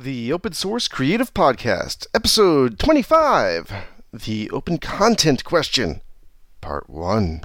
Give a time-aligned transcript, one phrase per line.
[0.00, 3.72] The Open Source Creative Podcast, Episode 25
[4.12, 6.02] The Open Content Question,
[6.60, 7.40] Part 1.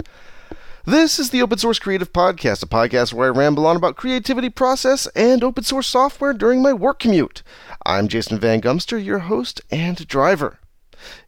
[0.85, 4.51] This is the Open Source Creative Podcast, a podcast where I ramble on about creativity
[4.51, 7.41] process and open source software during my work commute.
[7.87, 10.59] I'm Jason Van Gumster, your host and driver.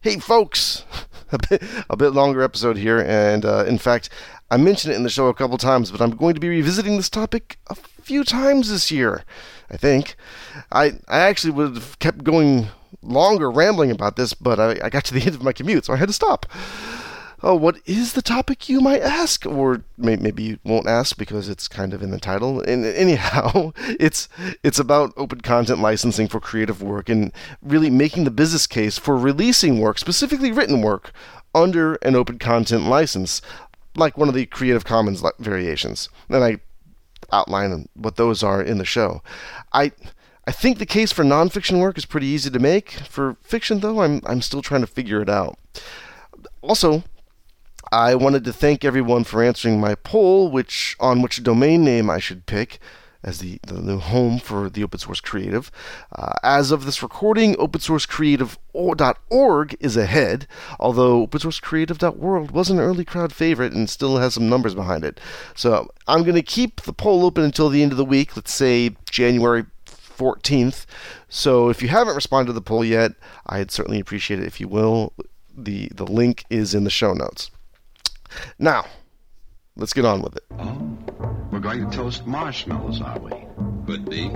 [0.02, 0.84] Hey, folks!
[1.32, 4.10] A bit, a bit longer episode here, and uh, in fact,
[4.48, 6.96] I mentioned it in the show a couple times, but I'm going to be revisiting
[6.96, 9.24] this topic a few times this year.
[9.68, 10.14] I think.
[10.70, 12.68] I I actually would have kept going
[13.02, 15.92] longer rambling about this, but I, I got to the end of my commute, so
[15.92, 16.46] I had to stop.
[17.42, 19.44] Oh, what is the topic, you might ask?
[19.44, 22.60] Or may, maybe you won't ask because it's kind of in the title.
[22.60, 24.28] And anyhow, it's
[24.62, 29.16] it's about open content licensing for creative work and really making the business case for
[29.16, 31.12] releasing work, specifically written work,
[31.54, 33.42] under an open content license,
[33.96, 36.08] like one of the Creative Commons variations.
[36.28, 36.60] And I
[37.32, 39.22] outline what those are in the show.
[39.72, 39.92] I
[40.46, 42.92] I think the case for nonfiction work is pretty easy to make.
[42.92, 45.58] For fiction, though, I'm I'm still trying to figure it out.
[46.62, 47.02] Also,
[47.92, 52.18] I wanted to thank everyone for answering my poll, which on which domain name I
[52.18, 52.80] should pick
[53.22, 55.70] as the, the new home for the open source creative.
[56.14, 60.46] Uh, as of this recording, opensourcecreative.org is ahead,
[60.78, 65.18] although opensourcecreative.world was an early crowd favorite and still has some numbers behind it.
[65.54, 68.52] So I'm going to keep the poll open until the end of the week, let's
[68.52, 70.86] say January 14th.
[71.28, 73.12] So if you haven't responded to the poll yet,
[73.46, 75.12] I'd certainly appreciate it if you will.
[75.56, 77.50] The, the link is in the show notes.
[78.58, 78.86] Now,
[79.76, 80.44] let's get on with it.
[80.58, 80.98] Oh,
[81.50, 83.32] we're going to toast marshmallows, are we?
[83.86, 84.30] Could be.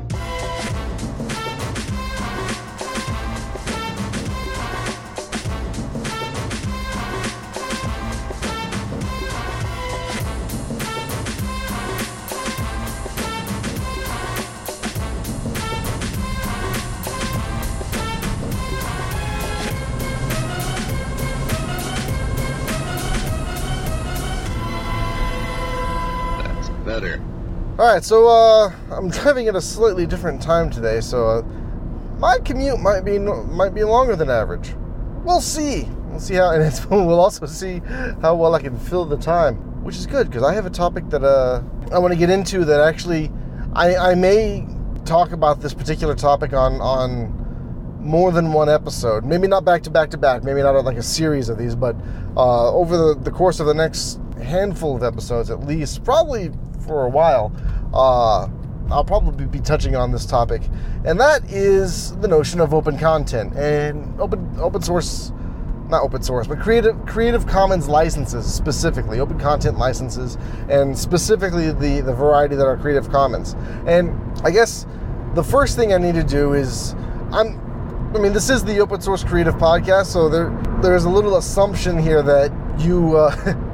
[27.80, 31.42] All right, so uh, I'm driving at a slightly different time today, so uh,
[32.18, 34.74] my commute might be might be longer than average.
[35.24, 35.84] We'll see.
[36.10, 37.80] We'll see how, and we'll also see
[38.20, 41.08] how well I can fill the time, which is good because I have a topic
[41.08, 43.32] that uh, I want to get into that actually
[43.72, 44.66] I, I may
[45.06, 47.32] talk about this particular topic on on
[47.98, 49.24] more than one episode.
[49.24, 50.44] Maybe not back to back to back.
[50.44, 51.96] Maybe not like a series of these, but
[52.36, 57.04] uh, over the, the course of the next handful of episodes, at least, probably for
[57.04, 57.52] a while,
[57.94, 58.48] uh,
[58.90, 60.62] I'll probably be touching on this topic,
[61.04, 65.32] and that is the notion of open content and open open source,
[65.88, 70.36] not open source, but creative Creative Commons licenses specifically, open content licenses,
[70.68, 73.54] and specifically the the variety that are Creative Commons.
[73.86, 74.10] And
[74.44, 74.86] I guess
[75.34, 76.94] the first thing I need to do is
[77.32, 77.68] I'm.
[78.12, 80.50] I mean, this is the open source creative podcast, so there
[80.82, 83.16] there's a little assumption here that you.
[83.16, 83.54] Uh,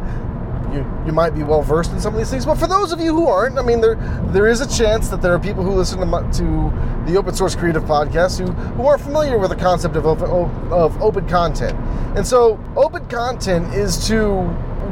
[0.77, 2.47] you, you might be well versed in some of these things.
[2.47, 3.97] But for those of you who aren't, I mean, there
[4.33, 7.55] there is a chance that there are people who listen to, to the Open Source
[7.55, 10.31] Creative Podcast who, who aren't familiar with the concept of open,
[10.71, 11.79] of open content.
[12.17, 14.43] And so, open content is to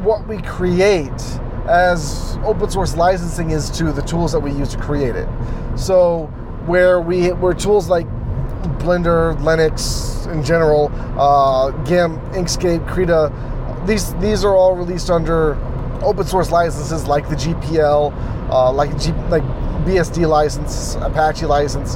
[0.03, 1.11] what we create
[1.67, 5.29] as open source licensing is to the tools that we use to create it.
[5.77, 6.27] So,
[6.67, 8.07] where we where tools like
[8.79, 13.33] Blender, Linux in general, uh, GIMP, Inkscape, Krita,
[13.87, 15.55] these these are all released under
[16.03, 18.13] open source licenses like the GPL,
[18.51, 19.43] uh, like G, like
[19.85, 21.95] BSD license, Apache license,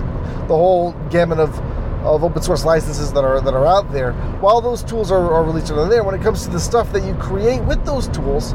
[0.49, 1.59] the whole gamut of,
[2.05, 4.13] of open source licenses that are that are out there.
[4.41, 7.05] While those tools are, are released under there, when it comes to the stuff that
[7.05, 8.55] you create with those tools,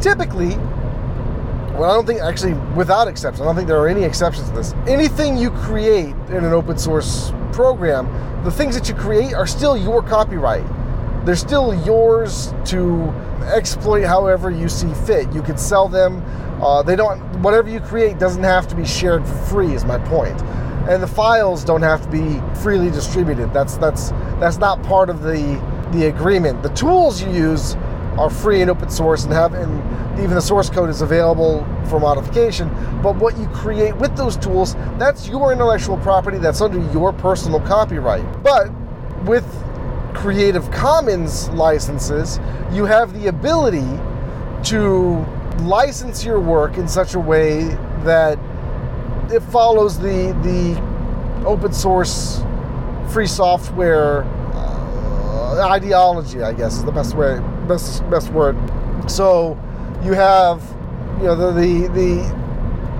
[0.00, 0.56] typically,
[1.76, 4.54] well, I don't think actually, without exception, I don't think there are any exceptions to
[4.54, 4.74] this.
[4.86, 8.08] Anything you create in an open source program,
[8.44, 10.64] the things that you create are still your copyright
[11.24, 13.12] they're still yours to
[13.44, 15.32] exploit however you see fit.
[15.32, 16.22] You could sell them.
[16.62, 17.20] Uh, they don't.
[17.42, 19.74] Whatever you create doesn't have to be shared for free.
[19.74, 20.40] Is my point.
[20.88, 23.52] And the files don't have to be freely distributed.
[23.52, 25.60] That's that's that's not part of the
[25.92, 26.62] the agreement.
[26.62, 27.74] The tools you use
[28.18, 31.98] are free and open source and have and even the source code is available for
[31.98, 32.68] modification.
[33.02, 36.38] But what you create with those tools, that's your intellectual property.
[36.38, 38.42] That's under your personal copyright.
[38.42, 38.70] But
[39.24, 39.44] with
[40.14, 42.38] Creative Commons licenses,
[42.70, 43.86] you have the ability
[44.70, 45.24] to
[45.62, 47.64] license your work in such a way
[48.04, 48.38] that
[49.32, 52.42] it follows the the open source
[53.12, 54.24] free software
[54.54, 56.42] uh, ideology.
[56.42, 58.56] I guess is the best way best best word.
[59.10, 59.58] So
[60.04, 60.62] you have
[61.18, 62.42] you know the the, the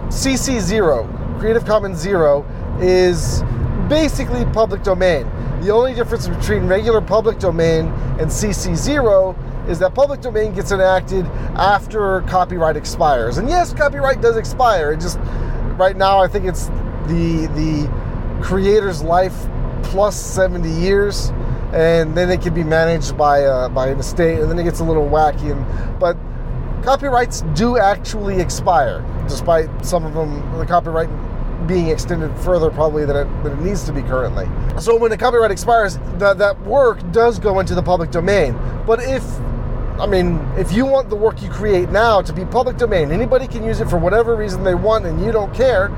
[0.08, 2.44] CC zero Creative Commons zero
[2.80, 3.42] is
[3.88, 5.26] basically public domain.
[5.62, 7.86] The only difference between regular public domain
[8.18, 11.24] and CC0 is that public domain gets enacted
[11.54, 13.38] after copyright expires.
[13.38, 14.90] And yes, copyright does expire.
[14.90, 15.20] It just
[15.78, 16.66] right now I think it's
[17.06, 19.36] the the creator's life
[19.84, 21.28] plus 70 years
[21.72, 24.80] and then it can be managed by uh, by an estate and then it gets
[24.80, 26.16] a little wacky and but
[26.82, 31.08] copyrights do actually expire despite some of them the copyright
[31.66, 34.48] being extended further probably than it, than it needs to be currently.
[34.80, 38.58] So when the copyright expires, that that work does go into the public domain.
[38.86, 39.24] But if
[40.00, 43.46] I mean, if you want the work you create now to be public domain, anybody
[43.46, 45.90] can use it for whatever reason they want and you don't care,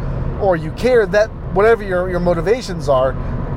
[0.43, 3.15] or you care that whatever your, your motivations are,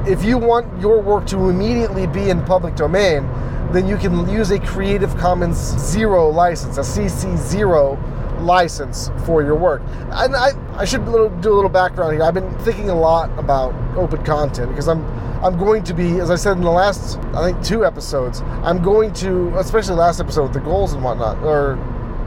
[0.07, 3.27] if you want your work to immediately be in public domain,
[3.73, 7.97] then you can use a Creative Commons Zero license, a CC0
[8.41, 9.81] license for your work.
[10.11, 12.23] And I, I should do a little background here.
[12.23, 15.05] I've been thinking a lot about open content because I'm
[15.43, 18.81] I'm going to be, as I said in the last I think two episodes, I'm
[18.81, 21.77] going to, especially last episode with the goals and whatnot, or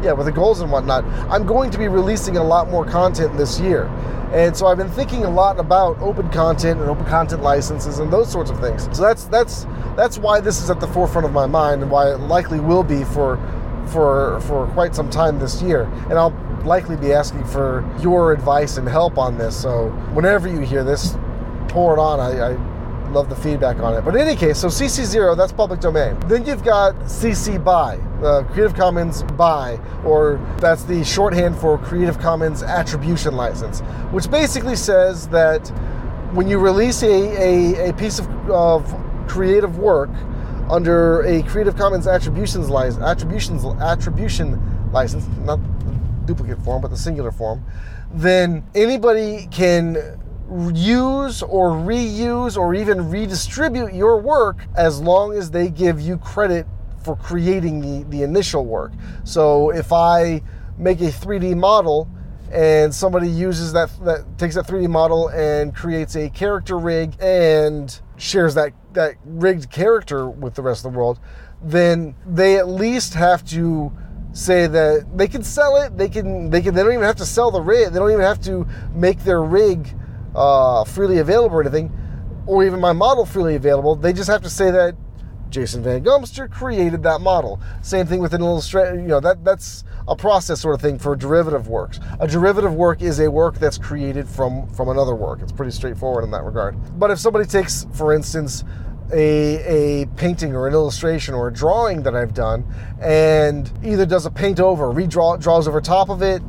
[0.02, 3.36] yeah, with the goals and whatnot, I'm going to be releasing a lot more content
[3.36, 3.86] this year.
[4.32, 8.12] And so I've been thinking a lot about open content and open content licenses and
[8.12, 8.84] those sorts of things.
[8.96, 9.66] So that's that's
[9.96, 12.84] that's why this is at the forefront of my mind and why it likely will
[12.84, 13.38] be for
[13.88, 15.84] for for quite some time this year.
[16.08, 19.60] And I'll likely be asking for your advice and help on this.
[19.60, 21.16] So whenever you hear this,
[21.68, 22.20] pour it on.
[22.20, 24.04] I, I love the feedback on it.
[24.04, 26.18] But in any case, so CC0, that's public domain.
[26.26, 32.18] Then you've got CC BY, uh, Creative Commons BY, or that's the shorthand for Creative
[32.18, 33.80] Commons Attribution License,
[34.12, 35.66] which basically says that
[36.32, 38.94] when you release a, a, a piece of, of
[39.26, 40.10] creative work,
[40.70, 45.58] under a Creative Commons attributions license, attributions attribution license, not
[46.26, 47.64] duplicate form, but the singular form,
[48.12, 50.18] then anybody can
[50.74, 56.66] use or reuse or even redistribute your work as long as they give you credit
[57.04, 58.92] for creating the, the initial work.
[59.24, 60.42] So if I
[60.76, 62.08] make a 3D model
[62.52, 68.00] and somebody uses that that takes that 3D model and creates a character rig and
[68.20, 71.18] shares that that rigged character with the rest of the world,
[71.62, 73.92] then they at least have to
[74.32, 75.96] say that they can sell it.
[75.96, 77.92] They can they can they don't even have to sell the rig.
[77.92, 79.88] They don't even have to make their rig
[80.34, 81.92] uh, freely available or anything,
[82.46, 83.96] or even my model freely available.
[83.96, 84.94] They just have to say that
[85.48, 87.60] Jason Van Gumster created that model.
[87.82, 88.94] Same thing with an illustrator.
[88.94, 92.00] You know that that's a process sort of thing for derivative works.
[92.18, 95.40] A derivative work is a work that's created from from another work.
[95.40, 96.76] It's pretty straightforward in that regard.
[96.98, 98.64] But if somebody takes, for instance,
[99.12, 102.64] a, a painting or an illustration or a drawing that I've done
[103.00, 106.42] and either does a paint over, redraw draws over top of it,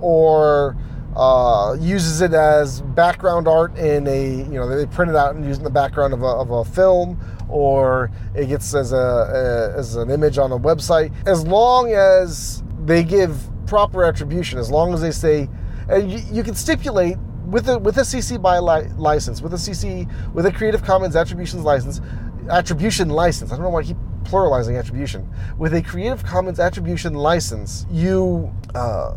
[0.00, 0.76] or
[1.16, 5.44] uh, uses it as background art in a you know they print it out and
[5.44, 7.18] use it in the background of a, of a film
[7.48, 12.62] or it gets as a, a, as an image on a website as long as
[12.88, 15.48] they give proper attribution as long as they say
[15.90, 19.56] and you, you can stipulate with a with a CC BY li- license with a
[19.56, 22.00] CC with a Creative Commons attributions license
[22.50, 27.14] attribution license I don't know why I keep pluralizing attribution with a Creative Commons attribution
[27.14, 29.16] license you uh,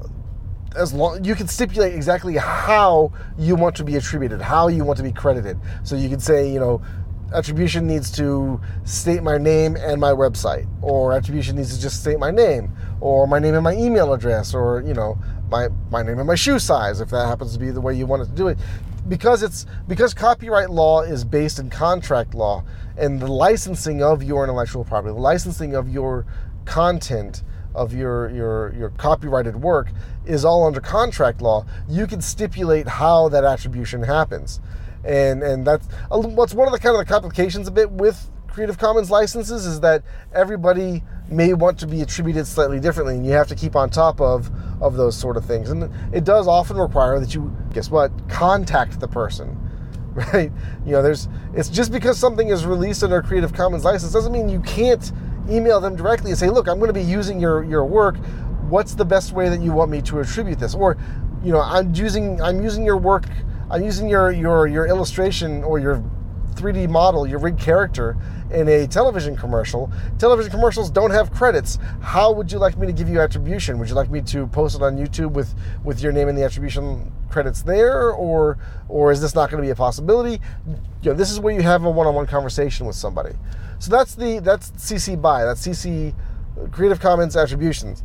[0.75, 4.97] as long you can stipulate exactly how you want to be attributed, how you want
[4.97, 5.59] to be credited.
[5.83, 6.81] So you can say, you know,
[7.33, 12.19] attribution needs to state my name and my website, or attribution needs to just state
[12.19, 15.17] my name, or my name and my email address, or you know,
[15.49, 18.05] my my name and my shoe size, if that happens to be the way you
[18.05, 18.57] want to do it.
[19.07, 22.63] Because it's because copyright law is based in contract law,
[22.97, 26.25] and the licensing of your intellectual property, the licensing of your
[26.65, 29.89] content of your your your copyrighted work
[30.25, 34.59] is all under contract law, you can stipulate how that attribution happens.
[35.03, 38.77] And and that's what's one of the kind of the complications a bit with Creative
[38.77, 40.03] Commons licenses is that
[40.33, 44.19] everybody may want to be attributed slightly differently and you have to keep on top
[44.19, 45.69] of of those sort of things.
[45.69, 49.57] And it does often require that you guess what, contact the person.
[50.13, 50.51] Right?
[50.85, 54.33] You know, there's it's just because something is released under a Creative Commons license doesn't
[54.33, 55.09] mean you can't
[55.49, 58.17] email them directly and say, look, I'm going to be using your, your work.
[58.69, 60.75] What's the best way that you want me to attribute this?
[60.75, 60.97] Or,
[61.43, 63.25] you know, I'm using I'm using your work,
[63.71, 66.03] I'm using your your your illustration or your
[66.55, 68.17] 3D model, your rig character
[68.51, 69.89] in a television commercial.
[70.19, 71.79] Television commercials don't have credits.
[72.01, 73.79] How would you like me to give you attribution?
[73.79, 76.43] Would you like me to post it on YouTube with with your name and the
[76.43, 78.57] attribution credits there, or
[78.89, 80.41] or is this not going to be a possibility?
[81.01, 83.35] You know, this is where you have a one-on-one conversation with somebody.
[83.79, 85.45] So that's the that's CC BY.
[85.45, 86.13] That's CC
[86.71, 88.03] Creative Commons attributions.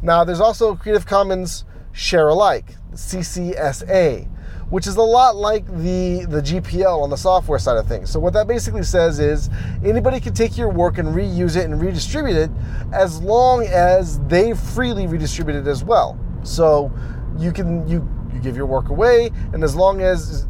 [0.00, 4.28] Now there's also Creative Commons share alike, CCSA,
[4.70, 8.10] which is a lot like the, the GPL on the software side of things.
[8.10, 9.48] So, what that basically says is
[9.84, 12.50] anybody can take your work and reuse it and redistribute it
[12.92, 16.18] as long as they freely redistribute it as well.
[16.42, 16.92] So,
[17.38, 20.46] you can you you give your work away, and as long as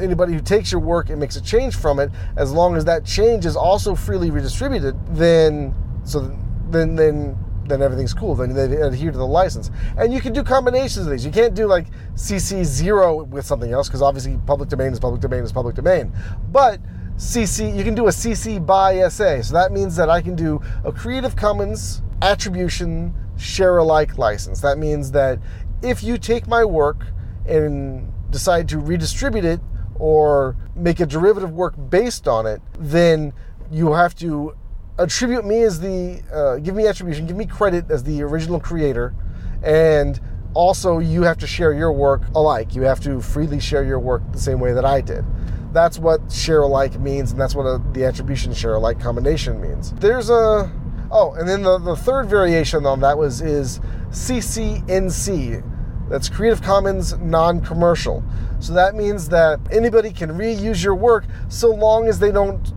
[0.00, 3.04] anybody who takes your work and makes a change from it, as long as that
[3.04, 5.74] change is also freely redistributed, then
[6.04, 6.36] so
[6.70, 7.36] then then
[7.70, 8.34] then everything's cool.
[8.34, 11.24] Then they adhere to the license, and you can do combinations of these.
[11.24, 15.20] You can't do like CC zero with something else because obviously public domain is public
[15.20, 16.12] domain is public domain,
[16.50, 16.80] but
[17.16, 19.42] CC you can do a CC by SA.
[19.42, 24.60] So that means that I can do a Creative Commons attribution share alike license.
[24.60, 25.38] That means that
[25.82, 27.06] if you take my work
[27.46, 29.60] and decide to redistribute it
[29.98, 33.32] or make a derivative work based on it, then
[33.70, 34.54] you have to
[35.00, 39.14] attribute me as the, uh, give me attribution, give me credit as the original creator,
[39.62, 40.20] and
[40.54, 42.74] also you have to share your work alike.
[42.74, 45.24] You have to freely share your work the same way that I did.
[45.72, 49.92] That's what share alike means, and that's what a, the attribution share alike combination means.
[49.92, 50.70] There's a
[51.12, 53.80] oh, and then the, the third variation on that was is
[54.10, 55.64] CCNC.
[56.08, 58.24] That's Creative Commons non-commercial.
[58.58, 62.72] So that means that anybody can reuse your work so long as they don't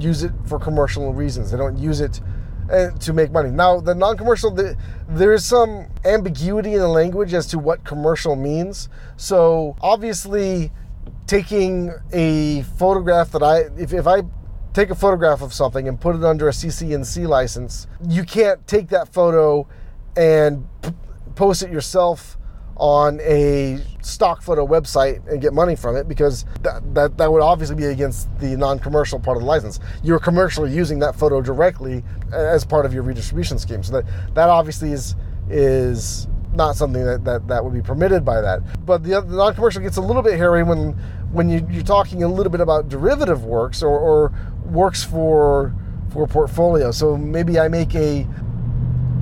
[0.00, 1.50] use it for commercial reasons.
[1.50, 2.20] They don't use it
[2.70, 3.50] uh, to make money.
[3.50, 4.76] Now, the non-commercial, the,
[5.08, 8.88] there is some ambiguity in the language as to what commercial means.
[9.16, 10.72] So obviously,
[11.26, 14.22] taking a photograph that I, if, if I
[14.72, 18.88] take a photograph of something and put it under a CCNC license, you can't take
[18.88, 19.66] that photo
[20.16, 20.90] and p-
[21.34, 22.36] post it yourself
[22.76, 27.42] on a stock photo website and get money from it because that, that, that would
[27.42, 29.80] obviously be against the non-commercial part of the license.
[30.02, 32.02] You're commercially using that photo directly
[32.32, 33.82] as part of your redistribution scheme.
[33.82, 35.14] So that, that obviously is
[35.48, 38.60] is not something that, that, that would be permitted by that.
[38.86, 40.92] But the, the non-commercial gets a little bit hairy when
[41.32, 44.32] when you, you're talking a little bit about derivative works or, or
[44.66, 45.74] works for
[46.10, 46.90] for portfolio.
[46.90, 48.26] So maybe I make a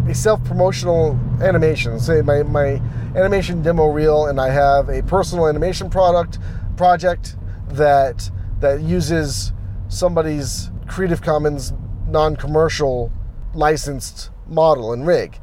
[0.09, 1.99] a self-promotional animation.
[2.01, 2.81] Say my, my
[3.15, 6.39] animation demo reel, and I have a personal animation product
[6.77, 7.37] project
[7.69, 8.31] that
[8.61, 9.53] that uses
[9.89, 11.73] somebody's Creative Commons
[12.07, 13.13] non-commercial
[13.55, 15.39] licensed model and rig.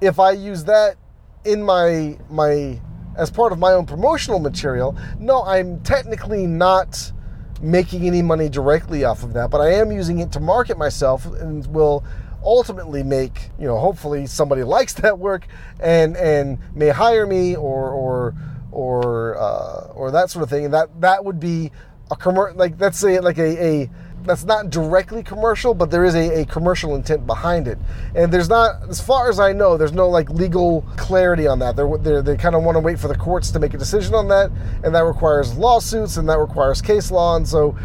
[0.00, 0.96] If I use that
[1.44, 2.80] in my my
[3.16, 7.12] as part of my own promotional material, no, I'm technically not
[7.60, 11.26] making any money directly off of that, but I am using it to market myself
[11.26, 12.04] and will
[12.44, 15.46] ultimately make you know hopefully somebody likes that work
[15.80, 18.34] and and may hire me or or
[18.70, 21.70] or uh, or that sort of thing and that that would be
[22.10, 23.90] a commercial like let's say like a, a
[24.24, 27.78] that's not directly commercial, but there is a, a, commercial intent behind it.
[28.14, 31.76] And there's not, as far as I know, there's no like legal clarity on that.
[31.76, 34.14] They're, they're, they kind of want to wait for the courts to make a decision
[34.14, 34.50] on that,
[34.84, 37.36] and that requires lawsuits and that requires case law.
[37.36, 37.76] And so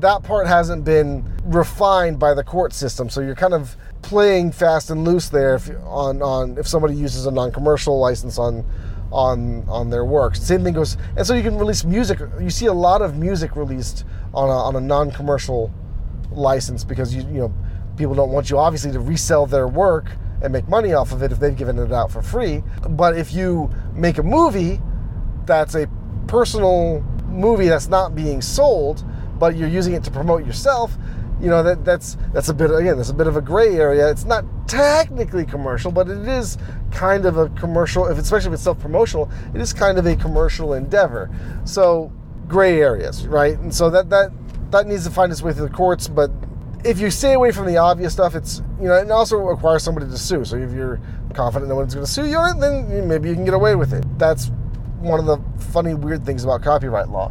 [0.00, 3.08] that part hasn't been refined by the court system.
[3.08, 7.26] So you're kind of playing fast and loose there if, on on if somebody uses
[7.26, 8.64] a non-commercial license on
[9.10, 10.36] on on their work.
[10.36, 12.20] Same thing goes, and so you can release music.
[12.40, 15.72] You see a lot of music released on a, on a non-commercial
[16.30, 17.54] license because you you know
[17.96, 20.10] people don't want you obviously to resell their work
[20.42, 22.62] and make money off of it if they've given it out for free.
[22.90, 24.80] But if you make a movie
[25.46, 25.88] that's a
[26.26, 29.04] personal movie that's not being sold,
[29.38, 30.96] but you're using it to promote yourself,
[31.44, 34.08] you know that that's that's a bit again that's a bit of a gray area.
[34.10, 36.56] It's not technically commercial but it is
[36.90, 40.72] kind of a commercial if especially if it's self-promotional it is kind of a commercial
[40.72, 41.30] endeavor.
[41.64, 42.10] So
[42.48, 43.58] gray areas right?
[43.58, 44.32] And so that that
[44.70, 46.30] that needs to find its way through the courts but
[46.82, 50.06] if you stay away from the obvious stuff it's you know it also requires somebody
[50.06, 50.46] to sue.
[50.46, 50.98] So if you're
[51.34, 54.04] confident no one's going to sue you then maybe you can get away with it.
[54.18, 54.50] That's
[55.00, 57.30] one of the funny weird things about copyright law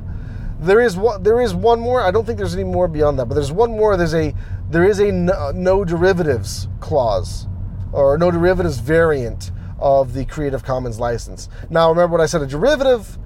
[0.64, 1.24] there is one.
[1.24, 2.02] There is one more.
[2.02, 3.26] I don't think there's any more beyond that.
[3.26, 3.98] But there's one more.
[3.98, 4.34] There's a
[4.70, 7.48] there is a no, no derivatives clause
[7.92, 11.50] or no derivatives variant of the Creative Commons license.
[11.70, 12.42] Now remember what I said.
[12.42, 13.18] A derivative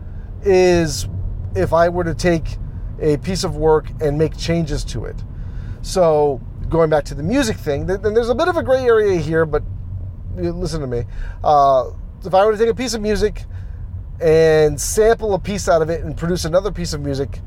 [0.43, 1.07] is
[1.55, 2.57] if I were to take
[2.99, 5.23] a piece of work and make changes to it.
[5.81, 9.19] So going back to the music thing, then there's a bit of a gray area
[9.19, 9.45] here.
[9.45, 9.63] But
[10.35, 11.05] listen to me.
[11.43, 11.91] Uh,
[12.25, 13.43] if I were to take a piece of music
[14.19, 17.41] and sample a piece out of it and produce another piece of music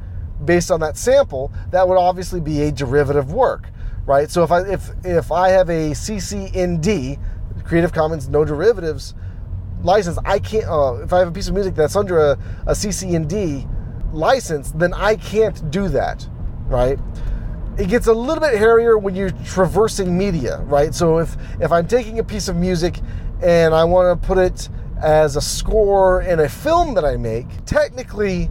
[0.45, 3.71] based on that sample, that would obviously be a derivative work,
[4.07, 4.31] right?
[4.31, 7.19] So if I if if I have a CCND,
[7.65, 9.15] Creative Commons No Derivatives
[9.83, 10.67] license, I can't.
[10.67, 13.69] Uh, if I have a piece of music that's under a, a CCND
[14.13, 16.27] license, then I can't do that,
[16.67, 16.99] right?
[17.79, 20.95] It gets a little bit hairier when you're traversing media, right?
[20.95, 22.99] So if if I'm taking a piece of music
[23.43, 24.69] and I want to put it
[25.03, 28.51] as a score in a film that I make, technically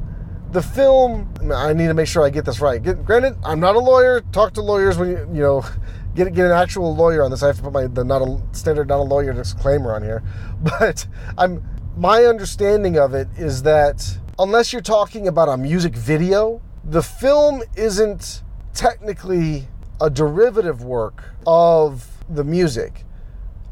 [0.52, 1.34] the film.
[1.54, 2.82] I need to make sure I get this right.
[2.82, 4.22] Get, granted, I'm not a lawyer.
[4.32, 5.66] Talk to lawyers when you you know
[6.16, 7.44] get get an actual lawyer on this.
[7.44, 10.24] I have to put my the not a standard not a lawyer disclaimer on here,
[10.62, 11.06] but
[11.38, 11.64] I'm
[11.96, 17.62] my understanding of it is that unless you're talking about a music video, the film
[17.76, 18.42] isn't
[18.74, 19.68] technically
[20.00, 23.04] a derivative work of the music.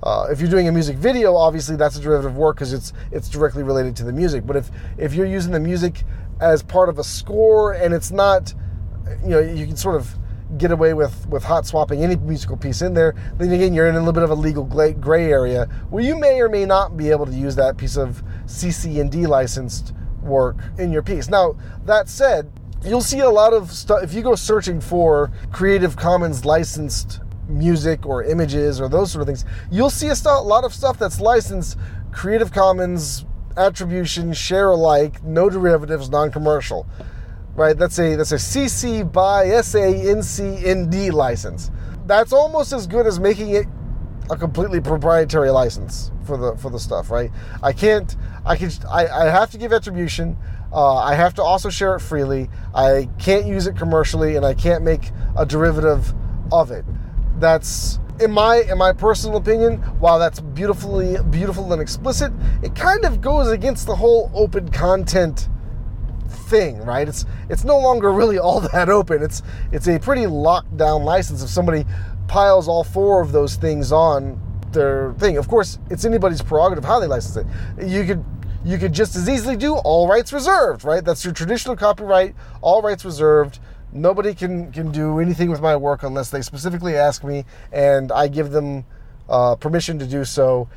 [0.03, 3.29] Uh, if you're doing a music video, obviously that's a derivative work because it's it's
[3.29, 4.45] directly related to the music.
[4.45, 6.03] But if if you're using the music
[6.39, 8.53] as part of a score and it's not,
[9.23, 10.15] you know, you can sort of
[10.57, 13.15] get away with with hot swapping any musical piece in there.
[13.37, 16.39] Then again, you're in a little bit of a legal gray area where you may
[16.39, 21.01] or may not be able to use that piece of CCND licensed work in your
[21.01, 21.27] piece.
[21.29, 22.51] Now that said,
[22.85, 28.05] you'll see a lot of stuff if you go searching for Creative Commons licensed music
[28.05, 31.77] or images or those sort of things, you'll see a, lot of stuff that's licensed
[32.11, 33.25] Creative Commons
[33.55, 36.87] attribution, share alike, no derivatives, non-commercial.
[37.55, 37.77] Right?
[37.77, 41.71] That's a that's a CC by SA NC ND license.
[42.05, 43.65] That's almost as good as making it
[44.29, 47.31] a completely proprietary license for the for the stuff, right?
[47.63, 50.37] I can't I can I, I have to give attribution.
[50.71, 52.49] Uh, I have to also share it freely.
[52.75, 56.13] I can't use it commercially, and I can't make a derivative
[56.51, 56.85] of it
[57.39, 63.05] that's in my in my personal opinion, while that's beautifully beautiful and explicit, it kind
[63.05, 65.49] of goes against the whole open content
[66.27, 67.07] thing, right?
[67.07, 69.21] It's it's no longer really all that open.
[69.21, 69.41] It's
[69.71, 71.85] it's a pretty locked down license if somebody
[72.27, 74.41] piles all four of those things on
[74.71, 75.37] their thing.
[75.37, 77.87] Of course, it's anybody's prerogative how they license it.
[77.87, 78.25] You could
[78.65, 81.03] you could just as easily do all rights reserved, right?
[81.03, 83.59] That's your traditional copyright, all rights reserved
[83.91, 88.27] nobody can can do anything with my work unless they specifically ask me and I
[88.27, 88.85] give them
[89.29, 90.69] uh, permission to do so,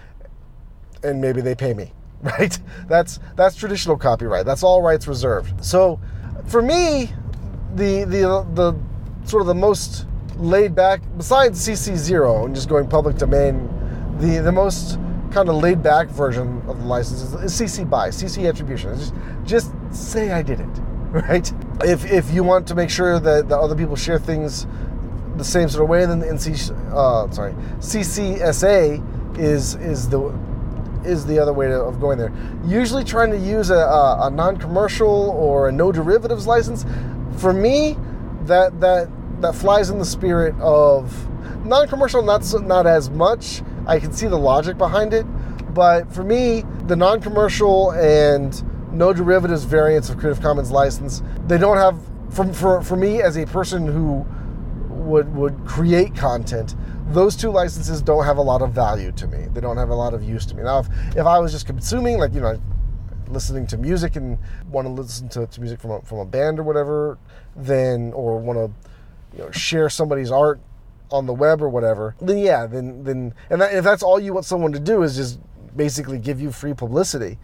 [1.02, 1.92] and maybe they pay me.
[2.22, 2.58] Right?
[2.86, 4.44] That's that's traditional copyright.
[4.44, 5.64] That's all rights reserved.
[5.64, 5.98] So,
[6.44, 7.10] for me,
[7.76, 8.78] the the the
[9.24, 13.70] sort of the most laid back, besides CC zero and just going public domain,
[14.18, 14.98] the the most
[15.30, 18.94] kind of laid back version of the license is, CC BY, CC attribution.
[18.98, 19.14] Just
[19.46, 21.52] just say I did it right?
[21.82, 24.66] If if you want to make sure that the other people share things
[25.36, 30.32] the same sort of way, then the NC uh, sorry CCSA is is the
[31.04, 32.32] is the other way to, of going there.
[32.64, 36.84] Usually, trying to use a, a, a non-commercial or a no derivatives license,
[37.38, 37.96] for me,
[38.44, 39.08] that that
[39.40, 41.26] that flies in the spirit of
[41.66, 42.22] non-commercial.
[42.22, 43.62] Not so, not as much.
[43.86, 45.24] I can see the logic behind it,
[45.74, 51.22] but for me, the non-commercial and no derivatives variants of Creative Commons license.
[51.46, 51.98] They don't have
[52.30, 54.26] for, for, for me as a person who
[54.88, 56.76] would would create content,
[57.08, 59.46] those two licenses don't have a lot of value to me.
[59.52, 60.62] They don't have a lot of use to me.
[60.62, 62.60] Now if, if I was just consuming like, you know,
[63.28, 64.38] listening to music and
[64.70, 67.18] want to listen to, to music from a, from a band or whatever,
[67.56, 70.60] then or want to you know share somebody's art
[71.10, 74.32] on the web or whatever, then yeah, then then and that, if that's all you
[74.32, 75.40] want someone to do is just
[75.76, 77.38] basically give you free publicity,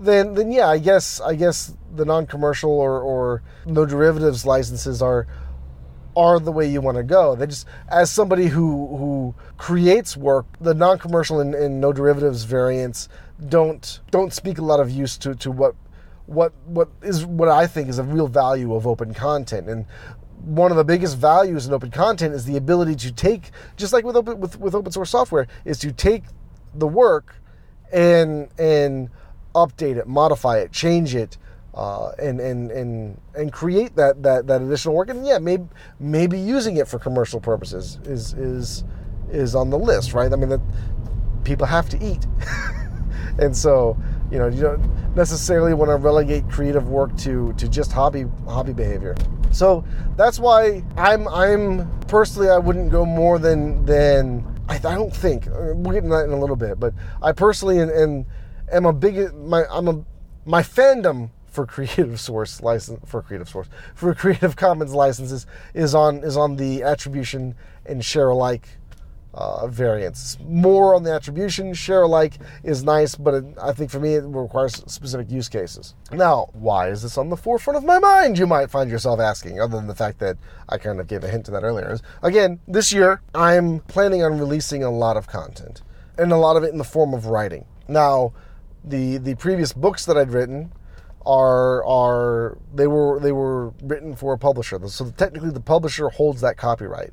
[0.00, 5.26] then then yeah, I guess I guess the non-commercial or, or no derivatives licenses are
[6.16, 7.36] are the way you want to go.
[7.36, 13.08] They just as somebody who who creates work, the non-commercial and, and no derivatives variants
[13.48, 15.74] don't don't speak a lot of use to, to what
[16.26, 19.68] what what is what I think is a real value of open content.
[19.68, 19.86] And
[20.42, 24.04] one of the biggest values in open content is the ability to take just like
[24.04, 26.24] with open with, with open source software, is to take
[26.74, 27.34] the work
[27.92, 29.10] and and
[29.54, 31.38] update it, modify it, change it,
[31.74, 35.10] uh, and and and and create that that that additional work.
[35.10, 35.64] And yeah, maybe
[35.98, 38.84] maybe using it for commercial purposes is is
[39.30, 40.32] is on the list, right?
[40.32, 40.60] I mean that
[41.44, 42.26] people have to eat,
[43.38, 43.96] and so
[44.30, 48.72] you know you don't necessarily want to relegate creative work to to just hobby hobby
[48.72, 49.14] behavior.
[49.52, 49.84] So
[50.16, 55.72] that's why I'm I'm personally I wouldn't go more than than I, don't think uh,
[55.74, 58.26] we'll get into that in a little bit, but I personally and, and
[58.72, 60.04] am a big my I'm a
[60.44, 66.18] my fandom for Creative Source license for Creative Source for Creative Commons licenses is on
[66.18, 67.54] is on the attribution
[67.86, 68.68] and share alike
[69.32, 70.38] uh, variants.
[70.44, 74.24] More on the attribution share alike is nice, but it, I think for me it
[74.24, 75.94] requires specific use cases.
[76.12, 78.38] Now, why is this on the forefront of my mind?
[78.38, 80.36] You might find yourself asking, other than the fact that
[80.68, 81.92] I kind of gave a hint to that earlier.
[81.92, 85.82] Is, Again, this year I'm planning on releasing a lot of content,
[86.18, 87.66] and a lot of it in the form of writing.
[87.88, 88.32] Now
[88.84, 90.72] the the previous books that I'd written
[91.26, 94.80] are are they were they were written for a publisher.
[94.88, 97.12] So technically, the publisher holds that copyright.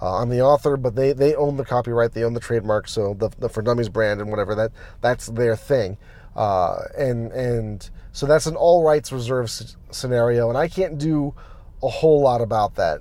[0.00, 2.12] Uh, I'm the author, but they, they own the copyright.
[2.12, 2.86] They own the trademark.
[2.86, 5.98] So the, the For Dummies brand and whatever that that's their thing.
[6.38, 11.34] uh, and and so that's an all rights reserved scenario, and I can't do
[11.82, 13.00] a whole lot about that.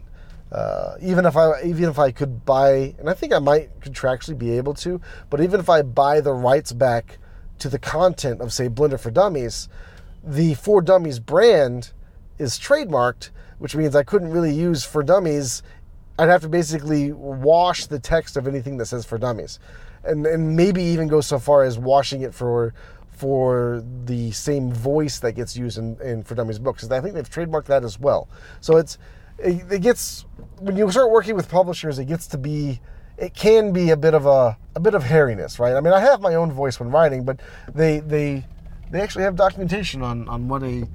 [0.52, 4.38] Uh, even if I even if I could buy, and I think I might contractually
[4.38, 5.00] be able to,
[5.30, 7.20] but even if I buy the rights back
[7.60, 9.70] to the content of say Blender for Dummies,
[10.24, 11.92] the For Dummies brand
[12.38, 15.64] is trademarked, which means I couldn't really use For Dummies.
[16.20, 19.60] I'd have to basically wash the text of anything that says For Dummies,
[20.04, 22.74] and and maybe even go so far as washing it for
[23.10, 26.90] for the same voice that gets used in, in For Dummies books.
[26.90, 28.28] I think they've trademarked that as well.
[28.62, 28.98] So it's
[29.40, 30.26] it, it gets
[30.60, 32.80] when you start working with publishers, it gets to be
[33.18, 35.76] it can be a bit of a a bit of hairiness, right?
[35.76, 37.40] I mean, I have my own voice when writing, but
[37.74, 38.46] they they
[38.92, 40.88] they actually have documentation on on what a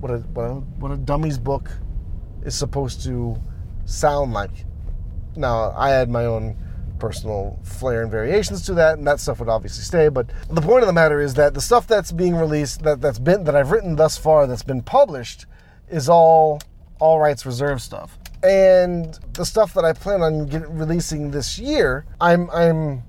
[0.00, 1.70] what a what a, what a dummies book
[2.44, 3.36] is supposed to
[3.84, 4.66] sound like.
[5.36, 6.56] Now, I had my own
[7.00, 10.08] personal flair and variations to that, and that stuff would obviously stay.
[10.08, 13.18] But the point of the matter is that the stuff that's being released, that that's
[13.18, 15.46] been that I've written thus far, that's been published,
[15.88, 16.60] is all
[17.00, 18.18] all rights reserved stuff.
[18.44, 23.02] And the stuff that I plan on get, releasing this year, I'm I'm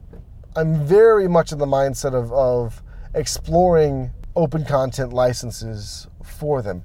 [0.56, 2.82] I'm very much in the mindset of, of
[3.14, 6.84] exploring open content licenses for them.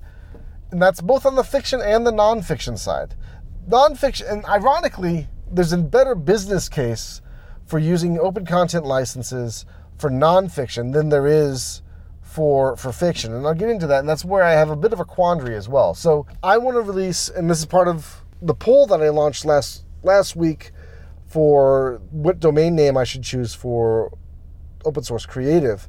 [0.73, 3.15] And that's both on the fiction and the nonfiction side.
[3.69, 7.21] Nonfiction, and ironically, there's a better business case
[7.67, 9.65] for using open content licenses
[9.97, 11.83] for nonfiction than there is
[12.21, 13.33] for for fiction.
[13.33, 15.55] And I'll get into that, and that's where I have a bit of a quandary
[15.55, 15.95] as well.
[15.95, 19.45] So I want to release, and this is part of the poll that I launched
[19.45, 20.73] last last week
[21.27, 24.13] for what domain name I should choose for
[24.85, 25.89] open source creative.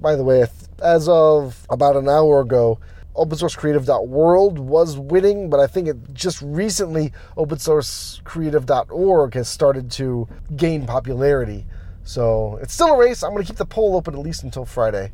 [0.00, 0.46] By the way,
[0.82, 2.78] as of about an hour ago,
[3.14, 10.26] opensourcecreative.world was winning, but I think it just recently opensourcecreative.org has started to
[10.56, 11.66] gain popularity.
[12.02, 13.22] So it's still a race.
[13.22, 15.12] I'm going to keep the poll open at least until Friday,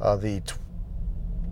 [0.00, 0.58] uh, the tw-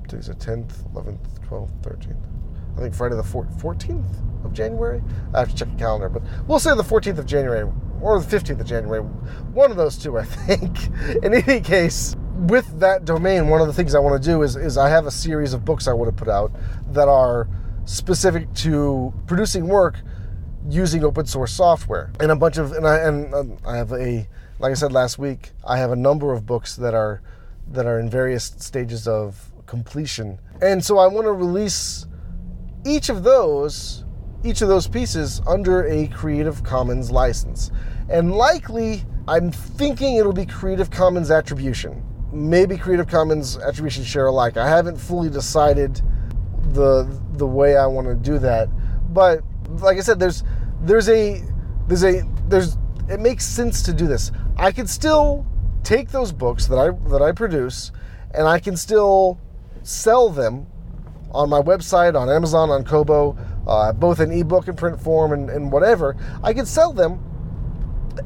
[0.09, 2.32] today's the 10th, 11th, 12th, 13th.
[2.77, 5.03] I think Friday the 14th of January.
[5.35, 8.37] I have to check the calendar, but we'll say the 14th of January or the
[8.37, 9.01] 15th of January.
[9.01, 10.77] One of those two, I think.
[11.23, 12.17] In any case,
[12.49, 15.07] with that domain, one of the things I want to do is, is I have
[15.07, 16.53] a series of books I want to put out
[16.93, 17.49] that are
[17.85, 19.97] specific to producing work
[20.69, 24.29] using open source software and a bunch of and I and um, I have a
[24.61, 27.21] like I said last week I have a number of books that are
[27.73, 32.07] that are in various stages of completion and so I want to release
[32.85, 34.05] each of those
[34.45, 37.71] each of those pieces under a Creative Commons license.
[38.09, 42.05] And likely I'm thinking it'll be Creative Commons attribution.
[42.33, 44.57] Maybe Creative Commons attribution share alike.
[44.57, 46.01] I haven't fully decided
[46.73, 48.69] the the way I want to do that.
[49.13, 49.43] But
[49.81, 50.43] like I said, there's
[50.81, 51.43] there's a
[51.87, 52.77] there's a there's
[53.09, 54.33] it makes sense to do this.
[54.57, 55.47] I can still
[55.85, 57.93] take those books that I that I produce,
[58.35, 59.39] and I can still
[59.83, 60.67] sell them
[61.33, 65.51] on my website, on Amazon, on Kobo, uh, both in ebook and print form, and,
[65.51, 66.17] and whatever.
[66.43, 67.21] I can sell them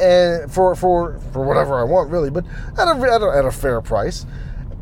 [0.01, 2.45] and for for for whatever I want, really, but
[2.79, 4.27] at a, at a at a fair price.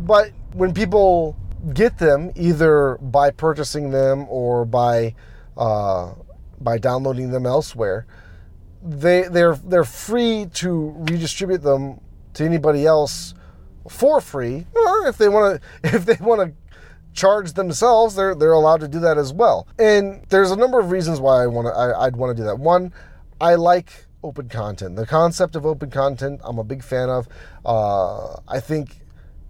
[0.00, 1.36] But when people
[1.72, 5.14] get them, either by purchasing them or by
[5.56, 6.14] uh,
[6.60, 8.06] by downloading them elsewhere,
[8.82, 12.00] they they're they're free to redistribute them
[12.34, 13.34] to anybody else
[13.88, 16.54] for free, or if they want to if they want to
[17.14, 19.66] charge themselves, they're they're allowed to do that as well.
[19.78, 22.46] And there's a number of reasons why I want to I, I'd want to do
[22.46, 22.58] that.
[22.58, 22.92] One,
[23.40, 24.96] I like open content.
[24.96, 27.28] The concept of open content, I'm a big fan of.
[27.64, 29.00] Uh, I think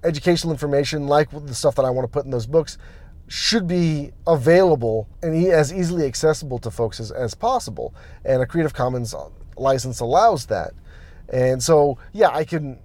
[0.02, 2.76] educational information, like the stuff that I want to put in those books,
[3.26, 7.94] should be available and as easily accessible to folks as, as possible.
[8.24, 9.14] And a Creative Commons
[9.56, 10.72] license allows that.
[11.30, 12.78] And so, yeah, I can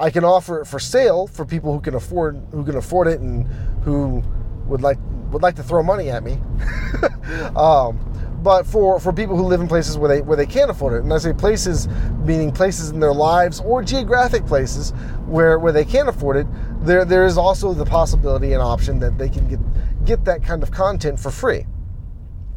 [0.00, 3.20] I can offer it for sale for people who can afford who can afford it
[3.20, 3.46] and
[3.82, 4.22] who
[4.66, 4.98] would like
[5.30, 6.38] would like to throw money at me.
[7.56, 7.98] um,
[8.42, 11.02] but for, for people who live in places where they where they can't afford it,
[11.02, 11.88] and I say places
[12.24, 14.92] meaning places in their lives or geographic places
[15.26, 16.46] where, where they can't afford it,
[16.80, 19.58] there there is also the possibility and option that they can get
[20.04, 21.66] get that kind of content for free.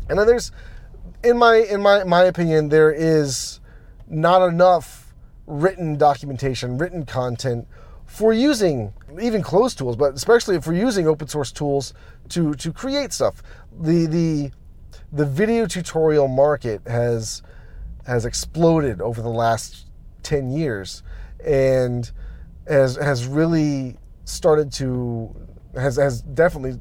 [0.07, 0.51] And then there's
[1.23, 3.59] in my in my my opinion, there is
[4.07, 5.00] not enough
[5.51, 7.67] written documentation, written content
[8.05, 11.93] for using even closed tools, but especially for using open source tools
[12.29, 13.43] to to create stuff.
[13.79, 14.51] The the
[15.11, 17.43] the video tutorial market has
[18.07, 19.87] has exploded over the last
[20.23, 21.03] 10 years
[21.45, 22.11] and
[22.67, 25.35] has has really started to
[25.75, 26.79] has has definitely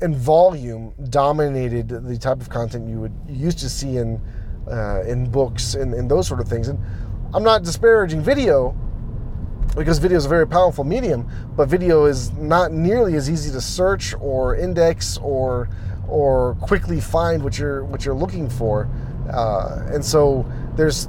[0.00, 4.20] in volume dominated the type of content you would used to see in
[4.70, 6.78] uh, in books and, and those sort of things and
[7.34, 8.76] I'm not disparaging video
[9.74, 13.60] because video is a very powerful medium, but video is not nearly as easy to
[13.60, 15.70] search or index or
[16.08, 18.86] or quickly find what you're what you're looking for.
[19.32, 20.44] Uh, and so
[20.76, 21.08] there's,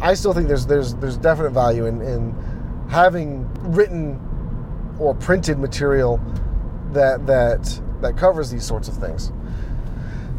[0.00, 2.32] I still think there's there's there's definite value in, in
[2.88, 4.20] having written
[5.00, 6.20] or printed material
[6.92, 9.32] that that that covers these sorts of things.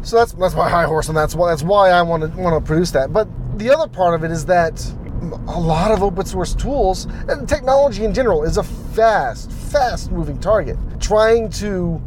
[0.02, 2.62] So that's that's my high horse, and that's why that's why I want to want
[2.62, 3.12] to produce that.
[3.12, 4.82] But the other part of it is that
[5.30, 10.38] a lot of open source tools and technology in general is a fast, fast moving
[10.40, 10.76] target.
[11.00, 12.02] Trying to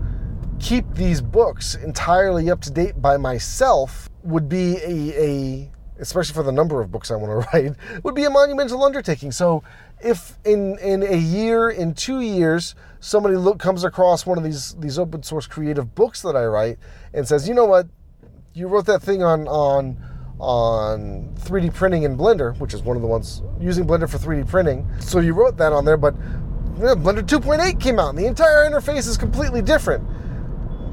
[0.59, 6.43] keep these books entirely up to date by myself would be a, a especially for
[6.43, 7.73] the number of books I want to write,
[8.03, 9.31] would be a monumental undertaking.
[9.31, 9.63] So
[10.01, 14.75] if in in a year, in two years, somebody look, comes across one of these
[14.75, 16.77] these open source creative books that I write
[17.13, 17.87] and says, you know what,
[18.53, 19.97] you wrote that thing on on
[20.39, 24.47] on 3D printing in Blender, which is one of the ones using Blender for 3D
[24.47, 24.87] printing.
[24.99, 26.15] So you wrote that on there, but
[26.75, 30.03] Blender 2.8 came out and the entire interface is completely different.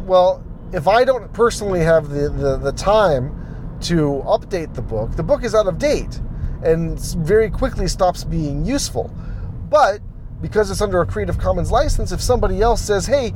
[0.07, 3.39] Well, if I don't personally have the, the, the time
[3.83, 6.21] to update the book, the book is out of date
[6.63, 9.13] and very quickly stops being useful.
[9.69, 10.01] But
[10.41, 13.33] because it's under a Creative Commons license, if somebody else says, hey,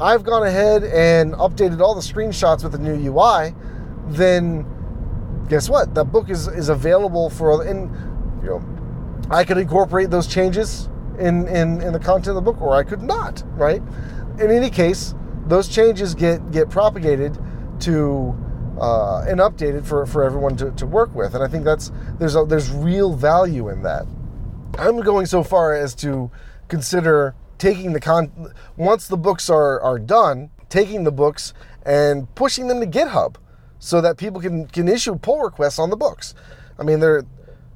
[0.00, 3.54] I've gone ahead and updated all the screenshots with the new UI,
[4.08, 4.66] then
[5.52, 5.94] guess what?
[5.94, 7.90] That book is, is available for, and
[8.42, 10.88] you know, I could incorporate those changes
[11.18, 13.82] in, in, in the content of the book, or I could not, right?
[14.40, 15.14] In any case,
[15.46, 17.38] those changes get, get propagated
[17.80, 18.34] to
[18.80, 21.34] uh, and updated for, for everyone to, to work with.
[21.34, 24.06] And I think that's there's a, there's real value in that.
[24.78, 26.30] I'm going so far as to
[26.68, 31.52] consider taking the con once the books are, are done, taking the books
[31.84, 33.36] and pushing them to GitHub
[33.82, 36.36] so that people can, can issue pull requests on the books.
[36.78, 37.24] I mean, they're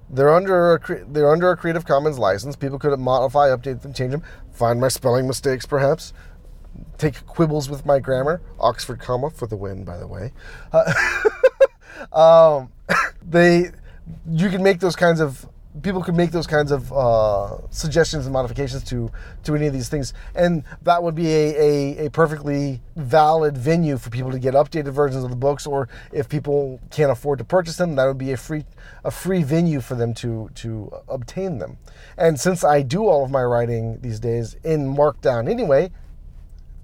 [0.08, 2.54] they're under a, they're under a Creative Commons license.
[2.54, 6.12] People could modify, update them, change them, find my spelling mistakes, perhaps
[6.96, 8.40] take quibbles with my grammar.
[8.60, 10.32] Oxford comma for the win, by the way.
[10.72, 10.92] Uh,
[12.12, 12.72] um,
[13.28, 13.72] they,
[14.30, 15.48] you can make those kinds of
[15.82, 19.10] people can make those kinds of uh, suggestions and modifications to
[19.44, 23.98] to any of these things, and that would be a, a, a, perfectly valid venue
[23.98, 25.66] for people to get updated versions of the books.
[25.66, 28.64] Or if people can't afford to purchase them, that would be a free
[29.04, 31.78] a free venue for them to to obtain them.
[32.16, 35.90] And since I do all of my writing these days in Markdown anyway,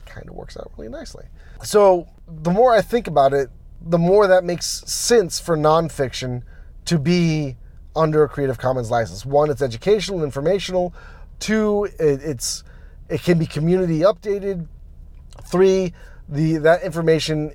[0.06, 1.24] kind of works out really nicely.
[1.62, 3.50] So the more I think about it,
[3.80, 6.42] the more that makes sense for nonfiction
[6.84, 7.56] to be
[7.94, 9.26] under a Creative Commons license.
[9.26, 10.94] One, it's educational, informational.
[11.38, 12.64] Two, it, it's
[13.08, 14.66] it can be community updated.
[15.44, 15.92] Three,
[16.28, 17.52] the that information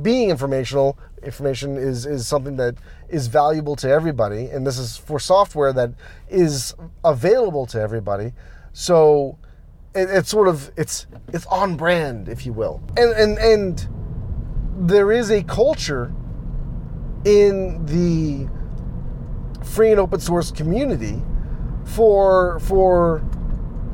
[0.00, 2.76] being informational, information is is something that
[3.08, 5.90] is valuable to everybody, and this is for software that
[6.28, 8.32] is available to everybody.
[8.72, 9.38] So
[9.94, 13.88] it, it's sort of it's it's on brand, if you will, and and and
[14.88, 16.12] there is a culture
[17.24, 18.48] in the
[19.62, 21.20] free and open source community
[21.84, 23.22] for for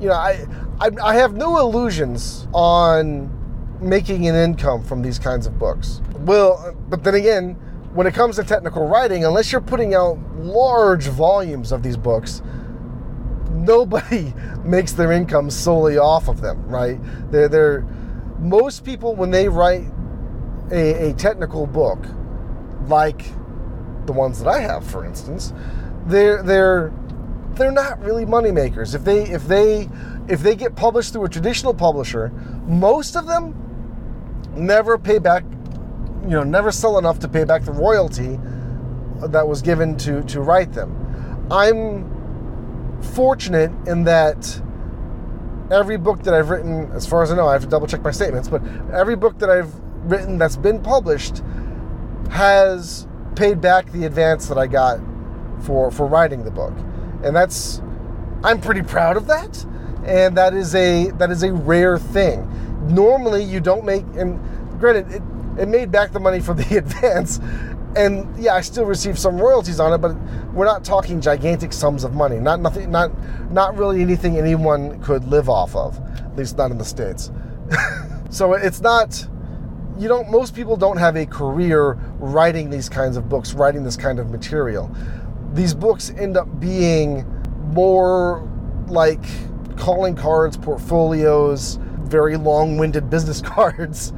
[0.00, 0.46] you know I,
[0.80, 3.34] I I have no illusions on
[3.80, 6.00] making an income from these kinds of books.
[6.20, 7.54] Well, but then again,
[7.94, 12.42] when it comes to technical writing, unless you're putting out large volumes of these books,
[13.50, 14.32] nobody
[14.64, 16.98] makes their income solely off of them, right?
[17.30, 17.86] They're, they're
[18.38, 19.86] most people when they write
[20.70, 22.04] a, a technical book,
[22.86, 23.22] like
[24.08, 25.52] the ones that I have, for instance,
[26.06, 26.92] they're they're
[27.54, 28.94] they're not really money makers.
[28.94, 29.88] If they if they
[30.28, 32.30] if they get published through a traditional publisher,
[32.66, 33.54] most of them
[34.56, 35.44] never pay back,
[36.22, 38.40] you know, never sell enough to pay back the royalty
[39.20, 41.46] that was given to to write them.
[41.50, 44.62] I'm fortunate in that
[45.70, 48.02] every book that I've written, as far as I know, I have to double check
[48.02, 49.74] my statements, but every book that I've
[50.10, 51.42] written that's been published
[52.30, 53.07] has
[53.38, 54.98] paid back the advance that I got
[55.60, 56.74] for for writing the book.
[57.22, 57.80] And that's
[58.42, 59.64] I'm pretty proud of that.
[60.04, 62.46] And that is a that is a rare thing.
[62.92, 64.40] Normally you don't make and
[64.80, 65.22] granted it,
[65.62, 67.40] it made back the money for the advance
[67.96, 70.14] and yeah, I still receive some royalties on it, but
[70.52, 72.38] we're not talking gigantic sums of money.
[72.38, 73.10] Not nothing, not
[73.50, 75.98] not really anything anyone could live off of.
[76.18, 77.30] At least not in the states.
[78.30, 79.26] so it's not.
[79.98, 80.30] You don't.
[80.30, 84.30] Most people don't have a career writing these kinds of books, writing this kind of
[84.30, 84.94] material.
[85.54, 87.26] These books end up being
[87.72, 88.48] more
[88.86, 89.22] like
[89.76, 94.12] calling cards, portfolios, very long-winded business cards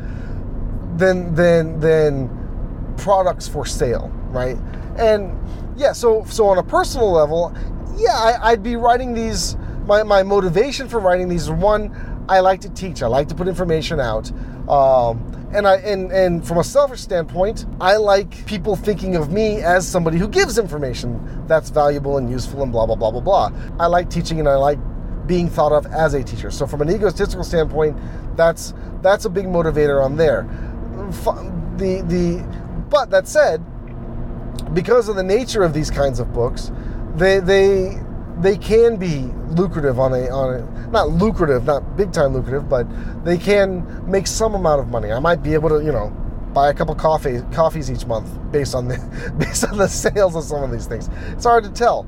[0.96, 4.56] than than than products for sale, right?
[4.98, 5.36] And
[5.78, 7.54] yeah, so so on a personal level,
[7.96, 9.56] yeah, I, I'd be writing these.
[9.86, 13.02] My, my motivation for writing these is one, I like to teach.
[13.02, 14.30] I like to put information out.
[14.68, 19.56] Um, and I and and from a selfish standpoint, I like people thinking of me
[19.62, 23.52] as somebody who gives information that's valuable and useful and blah blah blah blah blah.
[23.78, 24.78] I like teaching and I like
[25.26, 26.50] being thought of as a teacher.
[26.50, 27.96] So from an egotistical standpoint,
[28.36, 30.42] that's that's a big motivator on there.
[31.76, 32.44] The the
[32.88, 33.64] but that said,
[34.74, 36.70] because of the nature of these kinds of books,
[37.16, 38.00] they they
[38.40, 42.86] they can be lucrative on a on a not lucrative, not big time lucrative, but
[43.24, 45.12] they can make some amount of money.
[45.12, 46.10] I might be able to, you know,
[46.52, 50.44] buy a couple coffee coffees each month based on the based on the sales of
[50.44, 51.08] some of these things.
[51.28, 52.04] It's hard to tell.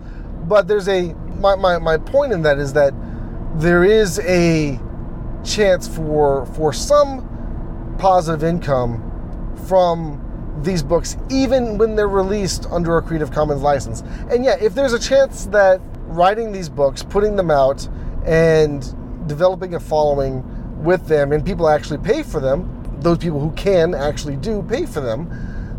[0.47, 2.95] But there's a my, my, my point in that is that
[3.57, 4.81] there is a
[5.45, 7.29] chance for for some
[7.99, 9.09] positive income
[9.67, 10.19] from
[10.63, 14.03] these books even when they're released under a Creative Commons license.
[14.31, 15.81] And yeah, if there's a chance that
[16.17, 17.89] writing these books, putting them out,
[18.25, 18.95] and
[19.29, 20.45] developing a following
[20.83, 22.69] with them, and people actually pay for them,
[23.01, 25.29] those people who can actually do pay for them,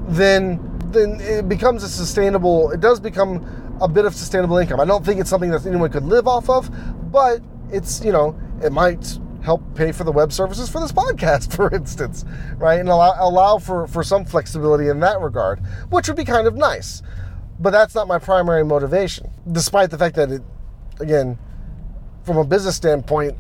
[0.08, 2.72] then then it becomes a sustainable.
[2.72, 4.80] It does become a bit of sustainable income.
[4.80, 6.69] I don't think it's something that anyone could live off of,
[7.12, 7.41] but
[7.72, 11.74] it's you know it might help pay for the web services for this podcast, for
[11.74, 12.26] instance,
[12.58, 12.80] right?
[12.80, 16.56] And allow, allow for, for some flexibility in that regard, which would be kind of
[16.56, 17.04] nice.
[17.63, 20.41] But that's not my primary motivation, despite the fact that it,
[20.99, 21.39] again,
[22.23, 23.38] from a business standpoint,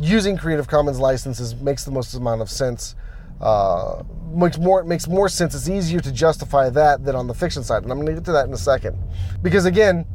[0.00, 2.94] using Creative Commons licenses makes the most amount of sense.
[3.38, 5.54] Uh, makes more makes more sense.
[5.54, 8.24] It's easier to justify that than on the fiction side, and I'm going to get
[8.24, 8.96] to that in a second.
[9.42, 10.06] Because again,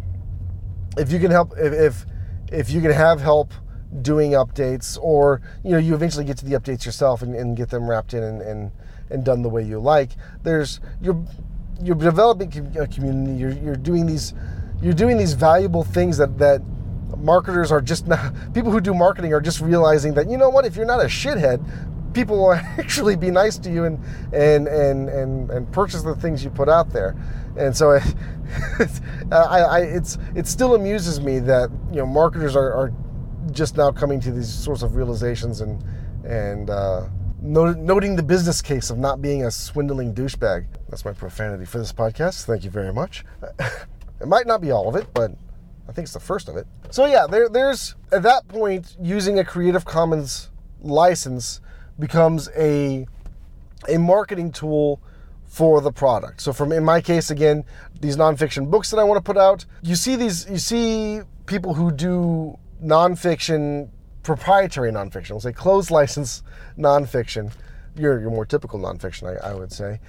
[0.98, 2.06] if you can help, if if,
[2.52, 3.54] if you can have help
[4.02, 7.70] doing updates, or you know, you eventually get to the updates yourself and, and get
[7.70, 8.72] them wrapped in and, and
[9.12, 10.10] and done the way you like.
[10.42, 11.24] There's you're
[11.84, 13.40] you're developing a community.
[13.40, 14.34] You're you're doing these
[14.82, 16.62] you're doing these valuable things that that
[17.18, 20.66] marketers are just not people who do marketing are just realizing that you know what
[20.66, 21.64] if you're not a shithead
[22.14, 24.00] people will actually be nice to you and
[24.34, 27.16] and and and, and purchase the things you put out there
[27.58, 28.04] and so it,
[29.32, 32.94] I, I, it's it still amuses me that you know marketers are, are
[33.52, 35.84] just now coming to these sorts of realizations and
[36.26, 37.08] and uh,
[37.42, 40.68] noting the business case of not being a swindling douchebag.
[40.90, 42.46] That's my profanity for this podcast.
[42.46, 43.26] Thank you very much.
[43.60, 45.32] it might not be all of it, but
[45.90, 46.68] I think it's the first of it.
[46.92, 50.50] So yeah, there, there's at that point using a Creative Commons
[50.82, 51.62] license
[52.00, 53.08] becomes a
[53.90, 55.02] a marketing tool
[55.46, 56.42] for the product.
[56.42, 57.66] So from in my case again,
[58.00, 61.74] these nonfiction books that I want to put out, you see these you see people
[61.74, 63.90] who do nonfiction,
[64.24, 66.44] proprietary nonfiction, we'll say closed license
[66.78, 67.52] nonfiction,
[67.96, 70.00] your, your more typical nonfiction, I, I would say.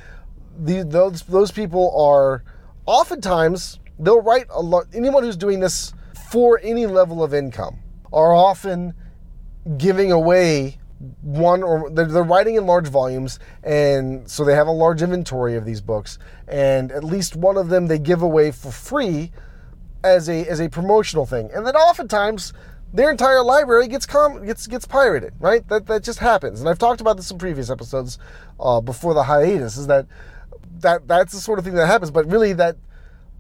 [0.59, 2.45] The, those, those people are
[2.87, 5.95] oftentimes, they'll write a lot, anyone who's doing this
[6.31, 7.79] for any level of income
[8.13, 8.95] are often
[9.79, 10.79] giving away
[11.23, 15.57] one or they're, they're, writing in large volumes and so they have a large inventory
[15.57, 19.33] of these books and at least one of them they give away for free
[20.05, 22.53] as a as a promotional thing, and then oftentimes
[22.93, 25.35] their entire library gets com- gets gets pirated.
[25.39, 25.67] Right?
[25.69, 28.19] That that just happens, and I've talked about this in previous episodes
[28.61, 29.77] uh, before the hiatus.
[29.77, 30.07] Is that
[30.81, 32.77] that that's the sort of thing that happens, but really that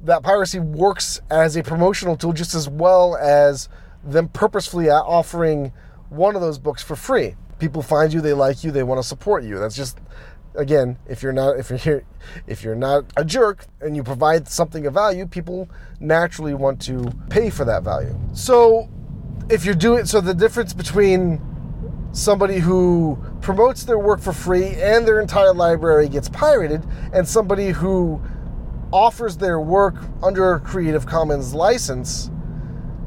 [0.02, 3.68] that piracy works as a promotional tool just as well as
[4.04, 5.72] them purposefully offering
[6.08, 7.36] one of those books for free.
[7.58, 9.58] People find you, they like you, they want to support you.
[9.58, 9.98] That's just
[10.54, 12.02] again, if you're not if you're
[12.46, 15.68] if you're not a jerk and you provide something of value, people
[16.00, 18.18] naturally want to pay for that value.
[18.32, 18.88] So
[19.52, 21.38] if you're doing so the difference between
[22.12, 27.68] somebody who promotes their work for free and their entire library gets pirated and somebody
[27.68, 28.18] who
[28.92, 32.30] offers their work under a Creative Commons license,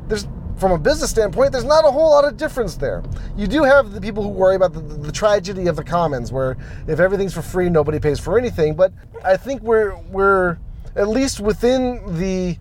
[0.08, 0.28] there's
[0.58, 3.04] from a business standpoint, there's not a whole lot of difference there.
[3.36, 6.32] You do have the people who worry about the, the, the, tragedy of the commons,
[6.32, 6.56] where
[6.88, 8.76] if everything's for free, nobody pays for anything.
[8.76, 10.58] But I think we're we're
[10.96, 12.58] at least within the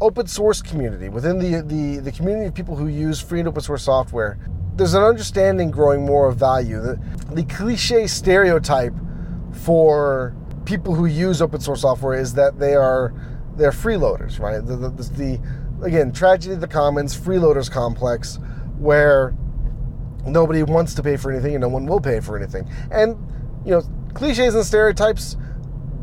[0.00, 3.62] open source community, within the, the, the community of people who use free and open
[3.62, 4.38] source software,
[4.76, 6.80] there's an understanding growing more of value.
[6.80, 7.00] The,
[7.32, 8.94] the cliche stereotype
[9.52, 10.34] for
[10.64, 13.12] people who use open source software is that they are
[13.56, 14.64] they're freeloaders, right?
[14.64, 15.40] The, the, the
[15.84, 18.38] again, tragedy of the commons, freeloaders complex,
[18.78, 19.34] where
[20.26, 22.68] nobody wants to pay for anything and no one will pay for anything.
[22.90, 23.16] And,
[23.64, 23.82] you know,
[24.14, 25.36] cliches and stereotypes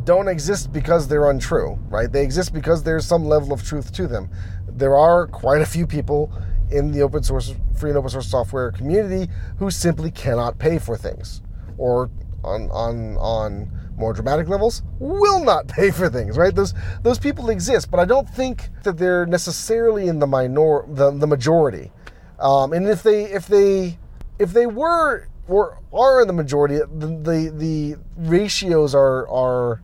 [0.04, 2.12] don't exist because they're untrue, right?
[2.12, 4.30] They exist because there's some level of truth to them.
[4.68, 6.32] There are quite a few people
[6.72, 10.98] in the open source, free and open source software community who simply cannot pay for
[10.98, 11.42] things,
[11.78, 12.10] or
[12.44, 16.56] on on on more dramatic levels will not pay for things, right?
[16.56, 16.74] Those
[17.04, 21.28] those people exist, but I don't think that they're necessarily in the minor the, the
[21.28, 21.92] majority.
[22.40, 24.00] Um, and if they if they
[24.40, 29.82] if they were or are in the majority, the the, the ratios are are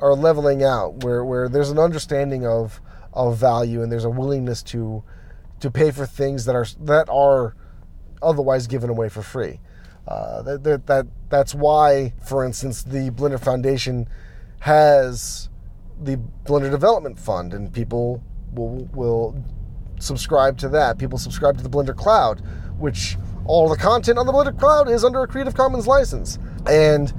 [0.00, 2.80] are leveling out where, where there's an understanding of
[3.12, 5.02] of value and there's a willingness to
[5.58, 7.54] to pay for things that are that are
[8.22, 9.60] otherwise given away for free.
[10.06, 14.06] Uh, that, that, that that's why, for instance, the Blender Foundation
[14.60, 15.48] has
[16.00, 18.22] the Blender Development Fund, and people
[18.52, 19.42] will will
[19.98, 20.98] subscribe to that.
[20.98, 22.40] People subscribe to the Blender Cloud,
[22.78, 23.16] which
[23.46, 27.12] all the content on the Blender Cloud is under a Creative Commons license, and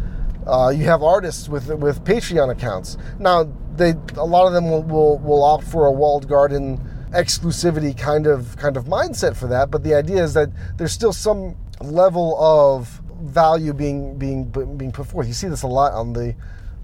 [0.47, 2.97] uh, you have artists with with Patreon accounts.
[3.19, 6.79] Now, they a lot of them will, will, will opt for a walled garden
[7.11, 11.13] exclusivity kind of kind of mindset for that, but the idea is that there's still
[11.13, 14.45] some level of value being being
[14.77, 15.27] being put forth.
[15.27, 16.35] You see this a lot on the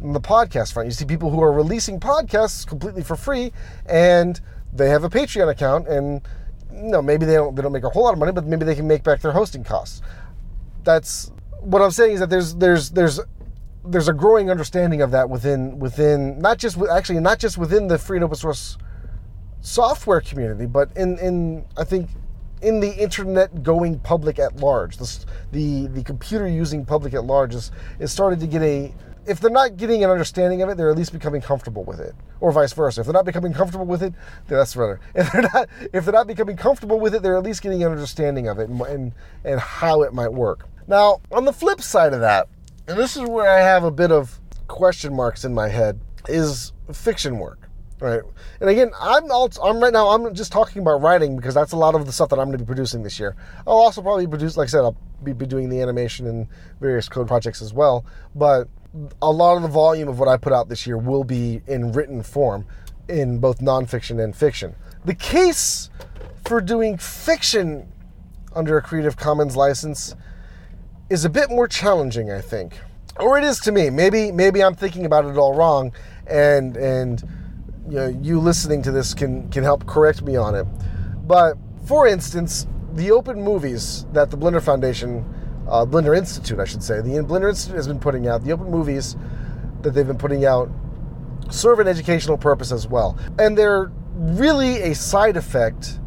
[0.02, 0.88] on the podcast front.
[0.88, 3.52] You see people who are releasing podcasts completely for free,
[3.86, 4.40] and
[4.74, 6.22] they have a Patreon account, and
[6.72, 8.66] you know maybe they don't they don't make a whole lot of money, but maybe
[8.66, 10.02] they can make back their hosting costs.
[10.84, 13.20] That's what I'm saying is that there's there's there's
[13.86, 17.98] there's a growing understanding of that within within not just actually not just within the
[17.98, 18.78] free and open source
[19.62, 22.10] software community, but in in I think
[22.64, 24.98] in the internet going public at large.
[24.98, 28.94] The, the, the computer using public at large is, is started to get a,
[29.26, 32.16] if they're not getting an understanding of it, they're at least becoming comfortable with it,
[32.40, 33.02] or vice versa.
[33.02, 34.14] If they're not becoming comfortable with it,
[34.48, 35.00] that's better.
[35.16, 37.92] If they're not, if they're not becoming comfortable with it, they're at least getting an
[37.92, 39.12] understanding of it and, and,
[39.44, 40.68] and how it might work.
[40.88, 42.48] Now, on the flip side of that,
[42.88, 46.74] and this is where I have a bit of question marks in my head, is
[46.92, 47.70] fiction work
[48.04, 48.22] right?
[48.60, 51.96] And again, I'm I'm right now I'm just talking about writing because that's a lot
[51.96, 53.36] of the stuff that I'm going to be producing this year.
[53.66, 56.48] I'll also probably produce, like I said, I'll be, be doing the animation and
[56.82, 58.06] various code projects as well.
[58.36, 58.68] But
[59.22, 61.94] a lot of the volume of what I put out this year will be in
[61.94, 62.66] written form,
[63.08, 64.76] in both nonfiction and fiction.
[65.06, 65.90] The case
[66.46, 67.90] for doing fiction
[68.54, 70.14] under a Creative Commons license
[71.10, 72.80] is a bit more challenging, I think,
[73.20, 73.90] or it is to me.
[73.90, 75.92] Maybe maybe I'm thinking about it all wrong,
[76.28, 77.22] and and
[77.88, 80.66] you know, you listening to this can can help correct me on it.
[81.28, 85.26] But for instance, the open movies that the Blender Foundation,
[85.68, 88.70] uh, Blender Institute, I should say, the Blender Institute has been putting out, the open
[88.70, 89.16] movies
[89.82, 90.70] that they've been putting out
[91.50, 93.18] serve an educational purpose as well.
[93.38, 96.00] And they're really a side effect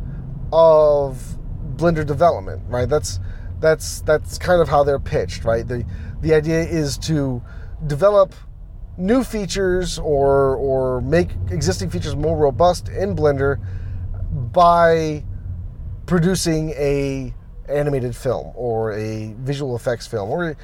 [0.53, 1.23] of
[1.77, 2.89] Blender development, right?
[2.89, 3.21] That's
[3.61, 5.67] that's that's kind of how they're pitched, right?
[5.67, 5.85] The
[6.21, 7.43] the idea is to
[7.87, 8.35] develop
[8.97, 13.59] new features or or make existing features more robust in Blender
[14.53, 15.25] by
[16.07, 17.35] producing a
[17.69, 20.57] animated film or a visual effects film or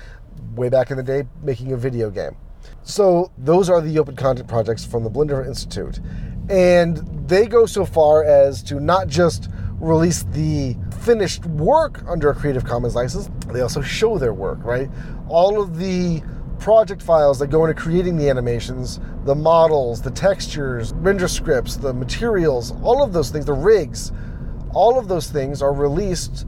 [0.55, 2.37] way back in the day making a video game.
[2.83, 6.01] So those are the open content projects from the Blender Institute.
[6.49, 9.49] And they go so far as to not just
[9.83, 14.89] release the finished work under a Creative Commons license, they also show their work, right?
[15.29, 16.23] All of the
[16.61, 21.93] project files that go into creating the animations, the models, the textures, render scripts, the
[21.93, 24.13] materials, all of those things, the rigs,
[24.73, 26.47] all of those things are released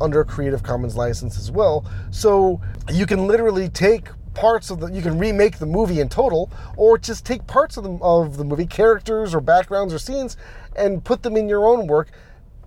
[0.00, 1.84] under a Creative Commons license as well.
[2.12, 2.60] So
[2.92, 6.96] you can literally take parts of the you can remake the movie in total or
[6.96, 10.36] just take parts of the, of the movie characters or backgrounds or scenes
[10.76, 12.12] and put them in your own work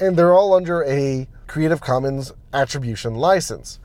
[0.01, 3.79] and they're all under a creative commons attribution license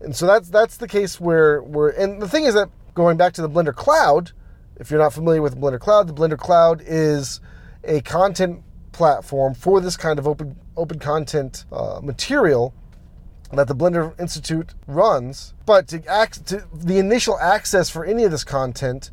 [0.00, 3.32] and so that's that's the case where where and the thing is that going back
[3.32, 4.32] to the Blender Cloud,
[4.76, 7.40] if you're not familiar with Blender Cloud, the Blender Cloud is
[7.84, 12.74] a content platform for this kind of open open content uh, material
[13.52, 15.54] that the Blender Institute runs.
[15.64, 19.10] But to, act, to the initial access for any of this content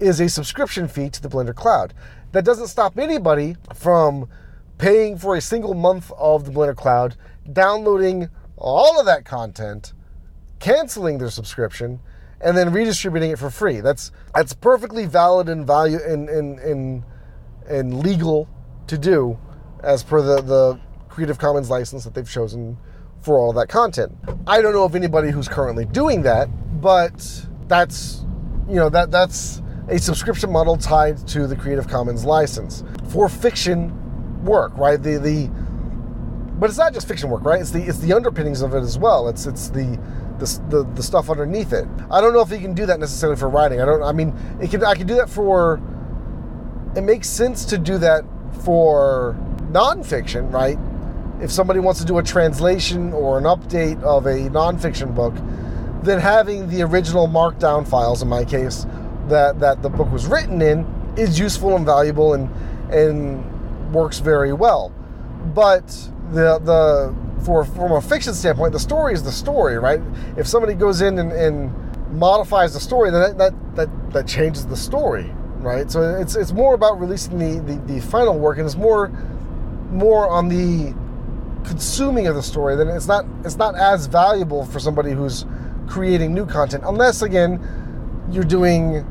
[0.00, 1.94] is a subscription fee to the Blender Cloud.
[2.32, 4.28] That doesn't stop anybody from
[4.78, 7.16] paying for a single month of the Blender Cloud,
[7.52, 9.92] downloading all of that content,
[10.58, 12.00] canceling their subscription
[12.40, 13.80] and then redistributing it for free.
[13.80, 17.02] That's that's perfectly valid and value and and and,
[17.68, 18.48] and legal
[18.86, 19.38] to do
[19.82, 22.78] as per the, the Creative Commons license that they've chosen
[23.20, 24.16] for all of that content.
[24.46, 26.48] I don't know of anybody who's currently doing that,
[26.80, 28.24] but that's
[28.68, 34.07] you know that that's a subscription model tied to the Creative Commons license for fiction
[34.42, 35.02] work, right?
[35.02, 35.48] The the
[36.58, 37.60] but it's not just fiction work, right?
[37.60, 39.28] It's the it's the underpinnings of it as well.
[39.28, 39.98] It's it's the
[40.38, 41.88] the, the, the stuff underneath it.
[42.10, 43.80] I don't know if you can do that necessarily for writing.
[43.80, 44.02] I don't.
[44.02, 44.84] I mean, it can.
[44.84, 45.80] I can do that for.
[46.96, 48.24] It makes sense to do that
[48.62, 49.36] for
[49.70, 50.78] nonfiction, right?
[51.42, 55.34] If somebody wants to do a translation or an update of a nonfiction book,
[56.02, 58.86] then having the original markdown files, in my case,
[59.28, 60.86] that, that the book was written in,
[61.16, 62.50] is useful and valuable and,
[62.92, 63.44] and
[63.90, 64.92] works very well.
[65.54, 65.86] But
[66.32, 67.14] the, the
[67.44, 70.00] for, from a fiction standpoint, the story is the story, right?
[70.36, 71.72] If somebody goes in and, and
[72.12, 75.90] modifies the story, then that, that, that, that changes the story, right?
[75.90, 79.10] So it's, it's more about releasing the, the, the final work and it's more
[79.90, 80.94] more on the
[81.64, 85.44] consuming of the story, then it's not it's not as valuable for somebody who's
[85.86, 87.60] creating new content, unless again
[88.30, 89.06] you're doing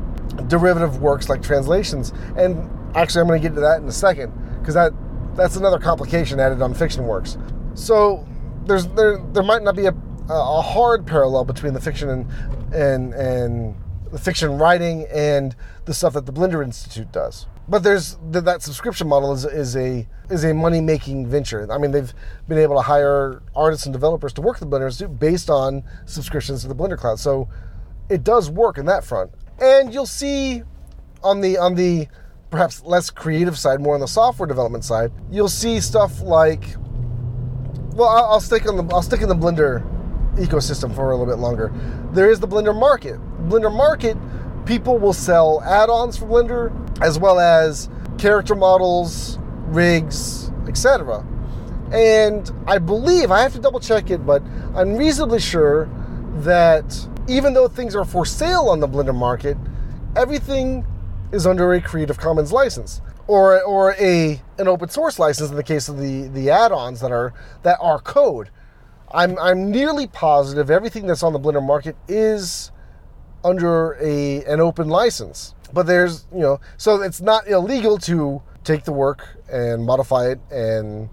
[0.46, 2.12] derivative works like translations.
[2.36, 4.32] And actually, I'm going to get to that in a second
[4.68, 4.92] because that
[5.34, 7.38] that's another complication added on fiction works.
[7.72, 8.28] So
[8.66, 9.94] there's there there might not be a
[10.28, 13.74] a hard parallel between the fiction and and and
[14.12, 15.56] the fiction writing and
[15.86, 17.46] the stuff that the Blender Institute does.
[17.66, 21.66] But there's that subscription model is, is a is a money making venture.
[21.72, 22.12] I mean, they've
[22.46, 25.82] been able to hire artists and developers to work at the Blender Institute based on
[26.04, 27.18] subscriptions to the Blender Cloud.
[27.18, 27.48] So
[28.10, 29.30] it does work in that front.
[29.62, 30.62] And you'll see
[31.24, 32.08] on the on the
[32.50, 36.76] perhaps less creative side, more on the software development side, you'll see stuff like
[37.94, 39.82] well, I'll, stick on the I'll stick in the Blender
[40.36, 41.72] ecosystem for a little bit longer.
[42.12, 43.18] There is the Blender Market.
[43.48, 44.16] Blender Market,
[44.64, 47.88] people will sell add-ons for Blender as well as
[48.18, 51.26] character models, rigs, etc.
[51.90, 54.42] And I believe I have to double check it, but
[54.76, 55.88] I'm reasonably sure
[56.36, 59.56] that even though things are for sale on the Blender Market,
[60.14, 60.86] everything
[61.32, 65.62] is under a Creative Commons license or or a an open source license in the
[65.62, 68.50] case of the the add-ons that are that are code.
[69.12, 72.70] I'm I'm nearly positive everything that's on the Blender market is
[73.44, 75.54] under a an open license.
[75.72, 80.40] But there's you know so it's not illegal to take the work and modify it
[80.50, 81.08] and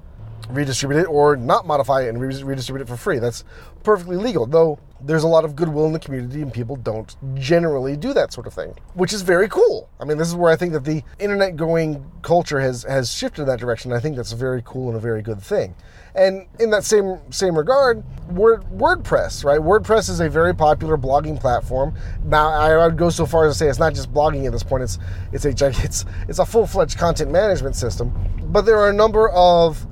[0.50, 3.20] redistribute it or not modify it and redistribute it for free.
[3.20, 3.44] That's
[3.84, 7.98] perfectly legal, though there's a lot of goodwill in the community and people don't generally
[7.98, 9.90] do that sort of thing, which is very cool.
[10.00, 13.44] I mean, this is where I think that the internet going culture has, has shifted
[13.44, 13.92] in that direction.
[13.92, 15.76] I think that's a very cool and a very good thing.
[16.16, 19.60] And in that same same regard, Word, WordPress, right?
[19.60, 21.94] WordPress is a very popular blogging platform.
[22.24, 24.64] Now, I would go so far as to say it's not just blogging at this
[24.64, 24.84] point.
[24.84, 24.98] It's
[25.34, 28.14] it's a it's it's a full fledged content management system.
[28.44, 29.86] But there are a number of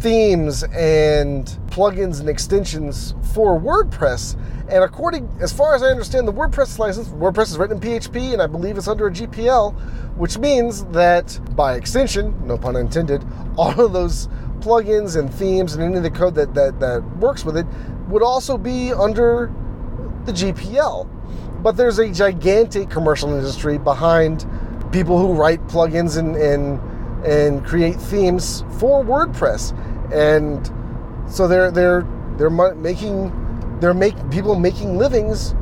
[0.00, 4.38] themes and plugins and extensions for WordPress.
[4.68, 8.32] And according, as far as I understand, the WordPress license, WordPress is written in PHP,
[8.32, 9.74] and I believe it's under a GPL,
[10.16, 13.24] which means that by extension, no pun intended,
[13.56, 14.28] all of those
[14.60, 17.66] plugins and themes and any of the code that, that, that works with it
[18.08, 19.52] would also be under
[20.24, 21.08] the GPL.
[21.62, 24.46] But there's a gigantic commercial industry behind
[24.92, 26.80] people who write plugins and, and
[27.24, 29.72] and create themes for WordPress.
[30.12, 30.70] And
[31.32, 32.06] so they're they're
[32.36, 35.54] they're making they're make people making livings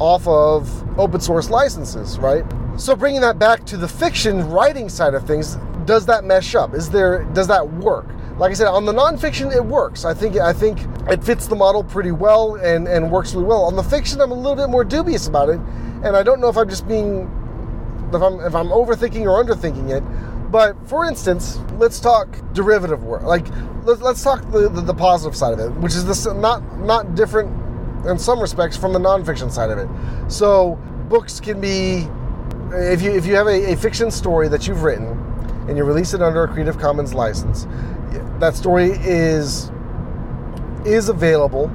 [0.00, 2.44] off of open source licenses, right?
[2.76, 6.74] So bringing that back to the fiction writing side of things, does that mesh up?
[6.74, 8.06] Is there does that work?
[8.38, 10.04] Like I said, on the nonfiction, it works.
[10.04, 10.78] I think I think
[11.08, 13.64] it fits the model pretty well and, and works really well.
[13.64, 15.58] On the fiction, I'm a little bit more dubious about it,
[16.04, 17.22] and I don't know if I'm just being
[18.12, 20.04] if I'm if I'm overthinking or underthinking it.
[20.50, 23.22] But for instance, let's talk derivative work.
[23.22, 23.46] Like
[23.84, 27.14] let's, let's talk the, the, the positive side of it, which is this not not
[27.14, 27.54] different
[28.06, 29.88] in some respects from the nonfiction side of it.
[30.30, 30.76] So
[31.08, 32.08] books can be
[32.72, 35.06] if you if you have a, a fiction story that you've written
[35.68, 37.66] and you release it under a Creative Commons license,
[38.38, 39.70] that story is
[40.86, 41.70] is available.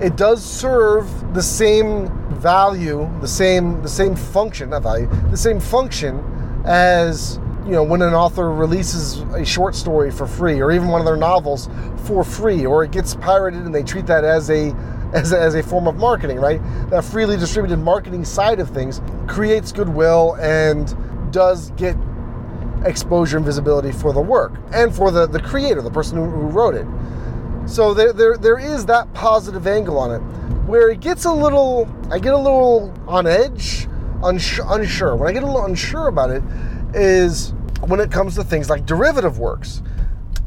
[0.00, 5.58] It does serve the same value, the same the same function, not value, the same
[5.58, 6.22] function
[6.64, 11.00] as you know, when an author releases a short story for free, or even one
[11.00, 11.68] of their novels
[12.04, 14.74] for free, or it gets pirated and they treat that as a
[15.14, 16.60] as a, as a form of marketing, right?
[16.90, 20.92] That freely distributed marketing side of things creates goodwill and
[21.32, 21.96] does get
[22.84, 26.46] exposure and visibility for the work and for the, the creator, the person who, who
[26.48, 26.86] wrote it.
[27.66, 30.18] So there, there, there is that positive angle on it.
[30.66, 33.86] Where it gets a little, I get a little on edge,
[34.22, 35.14] unsure.
[35.14, 36.42] When I get a little unsure about it,
[36.94, 37.52] is
[37.86, 39.82] when it comes to things like derivative works.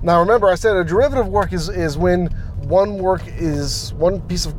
[0.02, 2.28] Now, remember, I said a derivative work is, is when
[2.68, 4.56] one work is, one piece of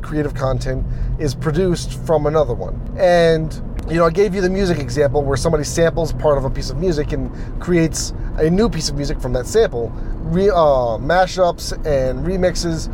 [0.00, 0.84] creative content
[1.18, 2.80] is produced from another one.
[2.98, 3.52] And,
[3.88, 6.70] you know, I gave you the music example where somebody samples part of a piece
[6.70, 7.30] of music and
[7.60, 9.90] creates a new piece of music from that sample.
[10.22, 12.88] Re, uh, mashups and remixes,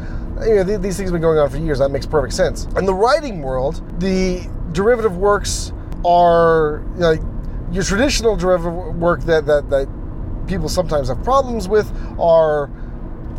[0.47, 1.79] you know, these things have been going on for years.
[1.79, 2.65] That makes perfect sense.
[2.77, 5.73] In the writing world, the derivative works
[6.05, 7.34] are, you know,
[7.73, 9.89] your traditional derivative work that, that, that
[10.47, 12.71] people sometimes have problems with are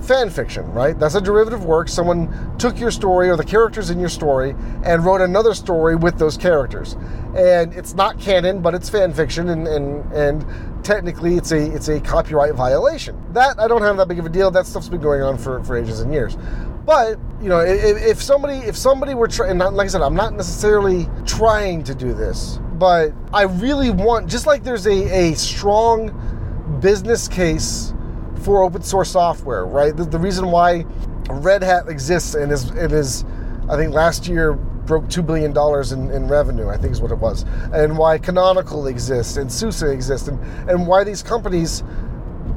[0.02, 0.98] fan fiction, right?
[0.98, 1.90] That's a derivative work.
[1.90, 6.18] Someone took your story or the characters in your story and wrote another story with
[6.18, 6.94] those characters.
[7.36, 11.88] And it's not canon, but it's fan fiction and and, and technically it's a it's
[11.88, 13.22] a copyright violation.
[13.34, 14.52] That I don't have that big of a deal.
[14.52, 16.38] That stuff's been going on for, for ages and years.
[16.86, 20.34] But you know, if, if somebody if somebody were trying, like I said, I'm not
[20.34, 26.80] necessarily trying to do this, but I really want, just like there's a, a strong
[26.82, 27.95] business case
[28.44, 29.96] for open source software, right?
[29.96, 30.86] The, the reason why
[31.30, 33.26] Red Hat exists and is it is,
[33.70, 37.12] I think last year broke two billion dollars in, in revenue, I think is what
[37.12, 41.84] it was, and why Canonical exists and SUSE exists, and, and why these companies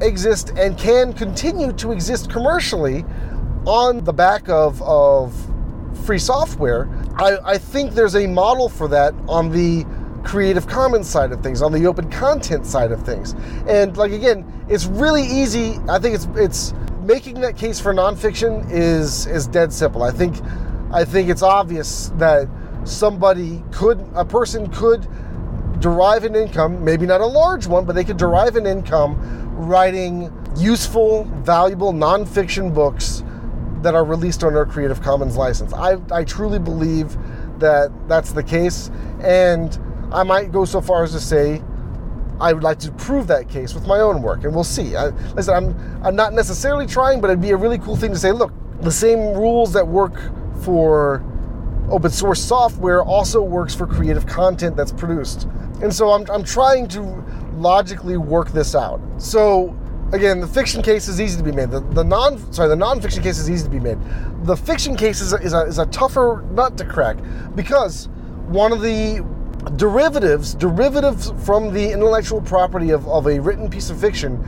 [0.01, 3.03] exist and can continue to exist commercially
[3.65, 5.33] on the back of, of
[6.05, 6.87] free software.
[7.15, 9.85] I, I think there's a model for that on the
[10.23, 13.35] Creative Commons side of things, on the open content side of things.
[13.67, 15.77] And like again, it's really easy.
[15.89, 20.03] I think it's it's making that case for nonfiction is is dead simple.
[20.03, 20.37] I think
[20.91, 22.47] I think it's obvious that
[22.83, 25.07] somebody could a person could
[25.79, 29.17] derive an income, maybe not a large one, but they could derive an income
[29.55, 33.23] writing useful, valuable nonfiction books
[33.81, 35.73] that are released under a Creative Commons license.
[35.73, 37.17] I, I truly believe
[37.59, 38.91] that that's the case,
[39.21, 39.77] and
[40.11, 41.61] I might go so far as to say
[42.39, 44.95] I would like to prove that case with my own work, and we'll see.
[44.95, 48.17] I, listen, I'm I'm not necessarily trying, but it'd be a really cool thing to
[48.17, 48.31] say.
[48.31, 50.13] Look, the same rules that work
[50.61, 51.23] for
[51.89, 55.47] open source software also works for creative content that's produced,
[55.81, 57.01] and so I'm I'm trying to
[57.55, 59.01] logically work this out.
[59.17, 59.75] So
[60.13, 61.71] again, the fiction case is easy to be made.
[61.71, 63.97] The, the non sorry, the non-fiction case is easy to be made.
[64.45, 67.17] The fiction case is a, is a, is a tougher nut to crack
[67.53, 68.07] because
[68.47, 69.25] one of the
[69.75, 74.41] derivatives derivatives from the intellectual property of, of a written piece of fiction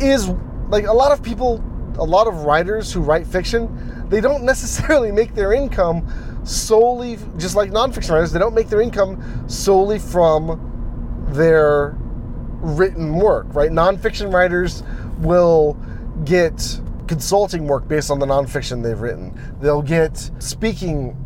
[0.00, 0.28] is
[0.68, 1.62] like a lot of people
[1.98, 6.06] a lot of writers who write fiction they don't necessarily make their income
[6.44, 10.64] solely just like nonfiction writers they don't make their income solely from
[11.30, 11.96] their
[12.60, 13.70] written work, right?
[13.70, 14.82] Nonfiction writers
[15.18, 15.78] will
[16.24, 19.38] get consulting work based on the nonfiction they've written.
[19.60, 21.16] They'll get speaking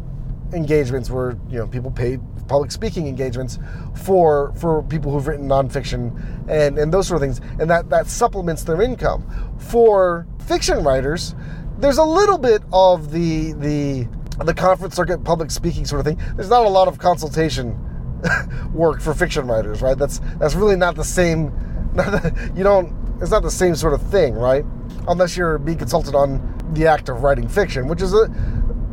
[0.52, 2.18] engagements where you know people pay
[2.52, 3.58] public speaking engagements
[3.94, 6.12] for for people who've written nonfiction
[6.50, 9.24] and and those sort of things, and that that supplements their income.
[9.58, 11.34] For fiction writers,
[11.78, 14.06] there's a little bit of the the
[14.44, 16.20] the conference circuit public speaking sort of thing.
[16.36, 17.74] There's not a lot of consultation
[18.74, 19.96] work for fiction writers, right?
[19.96, 21.52] That's that's really not the same.
[21.94, 22.88] Not the, you don't.
[23.20, 24.64] It's not the same sort of thing, right?
[25.08, 26.40] Unless you're being consulted on
[26.72, 28.32] the act of writing fiction, which is a,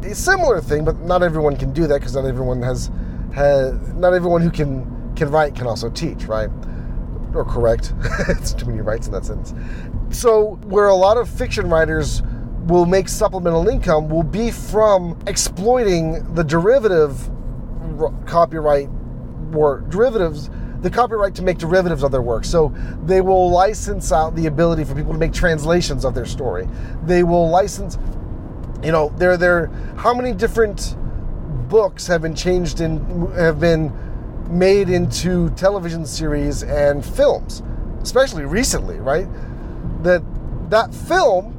[0.04, 2.92] a similar thing, but not everyone can do that because not everyone has
[3.34, 6.50] has not everyone who can can write can also teach, right?
[7.34, 7.94] Or correct.
[8.30, 9.54] it's too many rights in that sentence.
[10.16, 12.22] So where a lot of fiction writers
[12.66, 17.30] will make supplemental income will be from exploiting the derivative
[18.26, 18.90] copyright
[19.54, 20.50] or derivatives
[20.82, 22.46] the copyright to make derivatives of their work.
[22.46, 22.74] So
[23.04, 26.70] they will license out the ability for people to make translations of their story.
[27.04, 27.98] They will license,
[28.84, 29.68] you know, there there
[29.98, 30.96] how many different
[31.70, 33.94] books have been changed in have been
[34.50, 37.62] made into television series and films,
[38.02, 39.28] especially recently, right?
[40.04, 40.24] That
[40.70, 41.56] that film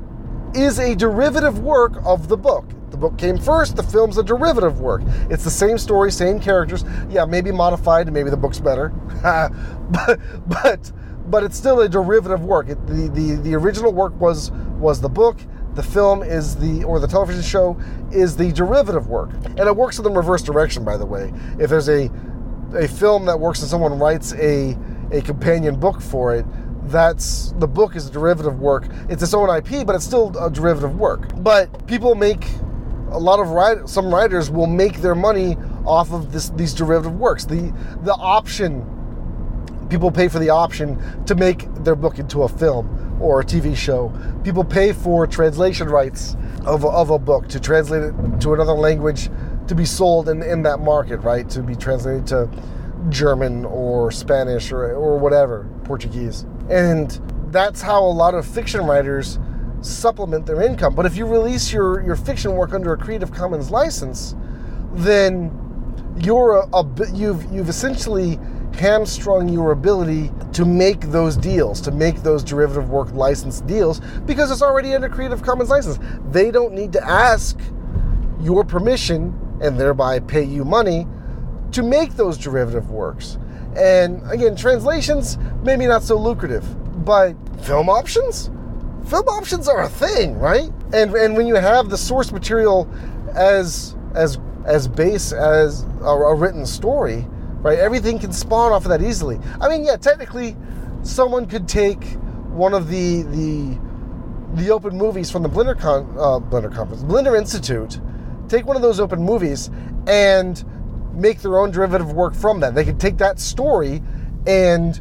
[0.54, 2.64] is a derivative work of the book.
[2.90, 5.02] The book came first, the film's a derivative work.
[5.30, 6.84] It's the same story, same characters.
[7.08, 8.88] Yeah, maybe modified maybe the book's better.
[9.22, 10.92] but but
[11.26, 12.68] but it's still a derivative work.
[12.68, 15.38] It, the, the the original work was was the book.
[15.74, 19.30] The film is the or the television show is the derivative work.
[19.44, 21.32] And it works in the reverse direction by the way.
[21.58, 22.10] If there's a
[22.74, 24.76] a film that works and someone writes a
[25.12, 26.46] a companion book for it,
[26.84, 28.86] that's the book is a derivative work.
[29.08, 31.30] It's its own IP, but it's still a derivative work.
[31.42, 32.46] But people make
[33.10, 37.16] a lot of write, some writers will make their money off of this, these derivative
[37.18, 37.44] works.
[37.44, 38.86] The the option
[39.88, 43.76] people pay for the option to make their book into a film or a TV
[43.76, 44.12] show.
[44.44, 48.72] People pay for translation rights of a, of a book to translate it to another
[48.72, 49.30] language
[49.68, 51.48] to be sold in, in that market, right?
[51.50, 52.50] To be translated to
[53.08, 56.44] German or Spanish or, or whatever, Portuguese.
[56.68, 57.20] And
[57.52, 59.38] that's how a lot of fiction writers
[59.80, 60.94] supplement their income.
[60.94, 64.34] But if you release your, your fiction work under a Creative Commons license,
[64.92, 65.56] then
[66.18, 68.38] you're a, a, you've you've essentially
[68.74, 74.50] hamstrung your ability to make those deals, to make those derivative work license deals, because
[74.50, 75.98] it's already under Creative Commons license.
[76.30, 77.58] They don't need to ask
[78.40, 81.06] your permission and thereby pay you money
[81.72, 83.38] to make those derivative works.
[83.76, 86.64] And again, translations maybe not so lucrative,
[87.04, 88.50] but film options
[89.10, 90.70] film options are a thing, right?
[90.92, 92.88] And and when you have the source material
[93.34, 97.26] as as as base as a, a written story,
[97.62, 97.78] right?
[97.78, 99.38] Everything can spawn off of that easily.
[99.60, 100.56] I mean, yeah, technically,
[101.02, 102.04] someone could take
[102.50, 103.78] one of the the
[104.54, 108.00] the open movies from the Blender Con, uh, Blender Conference, Blender Institute,
[108.48, 109.70] take one of those open movies
[110.08, 110.64] and
[111.14, 112.74] make their own derivative work from that.
[112.74, 114.02] They could take that story
[114.46, 115.00] and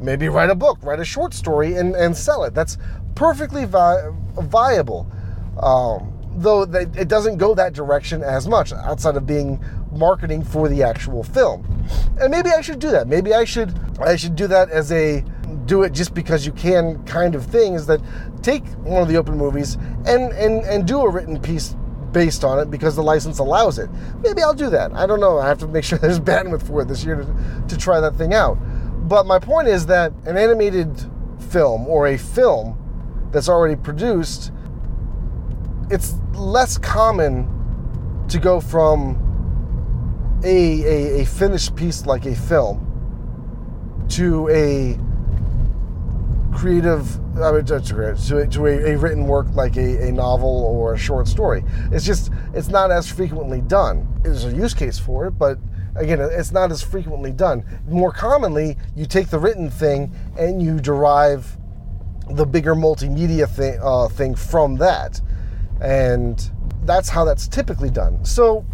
[0.00, 2.54] maybe write a book, write a short story, and, and sell it.
[2.54, 2.78] That's
[3.14, 5.10] perfectly vi- viable.
[5.60, 10.82] Um, though it doesn't go that direction as much outside of being marketing for the
[10.82, 11.66] actual film.
[12.20, 13.08] And maybe I should do that.
[13.08, 15.24] Maybe I should I should do that as a
[15.64, 18.00] do it just because you can kind of thing is that
[18.42, 19.74] take one of the open movies
[20.06, 21.74] and and and do a written piece
[22.12, 23.90] based on it because the license allows it.
[24.22, 24.92] Maybe I'll do that.
[24.92, 25.38] I don't know.
[25.38, 28.16] I have to make sure there's bandwidth for it this year to, to try that
[28.16, 28.56] thing out.
[29.08, 31.04] But my point is that an animated
[31.50, 32.78] film or a film
[33.32, 34.50] that's already produced,
[35.90, 37.48] it's less common
[38.28, 39.22] to go from
[40.44, 42.82] a, a, a finished piece like a film
[44.08, 44.98] to a
[46.56, 50.94] creative I mean, to, to, to a, a, written work like a, a, novel or
[50.94, 51.62] a short story.
[51.92, 54.08] It's just it's not as frequently done.
[54.22, 55.58] There's a use case for it, but
[55.96, 57.64] again, it's not as frequently done.
[57.86, 61.58] More commonly, you take the written thing and you derive
[62.30, 65.20] the bigger multimedia thing, uh, thing from that,
[65.80, 66.50] and
[66.84, 68.24] that's how that's typically done.
[68.24, 68.64] So,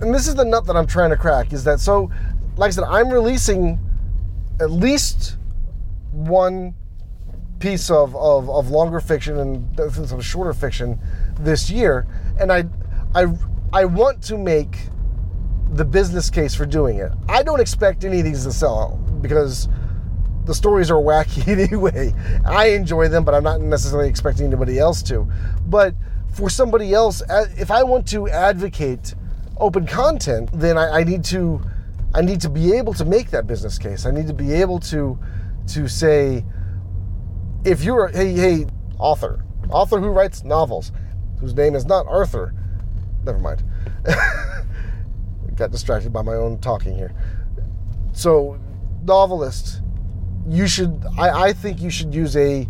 [0.00, 2.10] and this is the nut that I'm trying to crack is that so,
[2.56, 3.78] like I said, I'm releasing
[4.60, 5.36] at least
[6.12, 6.74] one
[7.58, 10.98] piece of, of, of longer fiction and some shorter fiction
[11.38, 12.06] this year,
[12.38, 12.64] and I,
[13.14, 13.26] I,
[13.72, 14.76] I want to make
[15.72, 17.12] the business case for doing it.
[17.28, 19.68] I don't expect any of these to sell because
[20.50, 22.12] the stories are wacky anyway.
[22.44, 25.30] I enjoy them, but I'm not necessarily expecting anybody else to.
[25.66, 25.94] But
[26.32, 27.22] for somebody else,
[27.56, 29.14] if I want to advocate
[29.58, 31.62] open content, then I, I need to
[32.12, 34.06] I need to be able to make that business case.
[34.06, 35.16] I need to be able to
[35.68, 36.44] to say,
[37.64, 38.66] if you're a hey, hey,
[38.98, 40.90] author, author who writes novels,
[41.38, 42.52] whose name is not Arthur,
[43.24, 43.62] never mind.
[45.54, 47.14] Got distracted by my own talking here.
[48.12, 48.58] So,
[49.04, 49.82] novelist,
[50.48, 52.68] you should, I, I think you should use a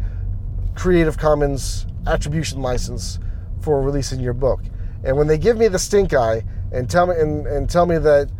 [0.74, 3.18] Creative Commons attribution license
[3.60, 4.62] for releasing your book.
[5.04, 6.42] And when they give me the stink eye
[6.72, 8.30] and tell me and, and tell me that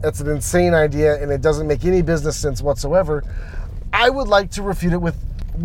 [0.00, 3.24] that's an insane idea and it doesn't make any business sense whatsoever,
[3.92, 5.16] I would like to refute it with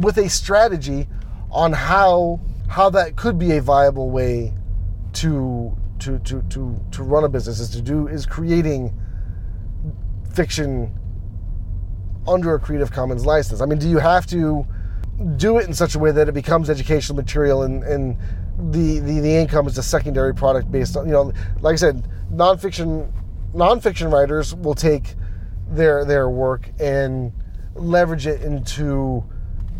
[0.01, 1.07] with a strategy
[1.51, 4.53] on how how that could be a viable way
[5.13, 8.91] to to to to to run a business is to do is creating
[10.33, 10.91] fiction
[12.27, 13.61] under a Creative Commons license.
[13.61, 14.65] I mean, do you have to
[15.37, 18.17] do it in such a way that it becomes educational material and, and
[18.71, 22.07] the, the, the income is a secondary product based on, you know, like I said,
[22.31, 23.11] nonfiction
[23.53, 25.15] nonfiction writers will take
[25.69, 27.31] their their work and
[27.75, 29.23] leverage it into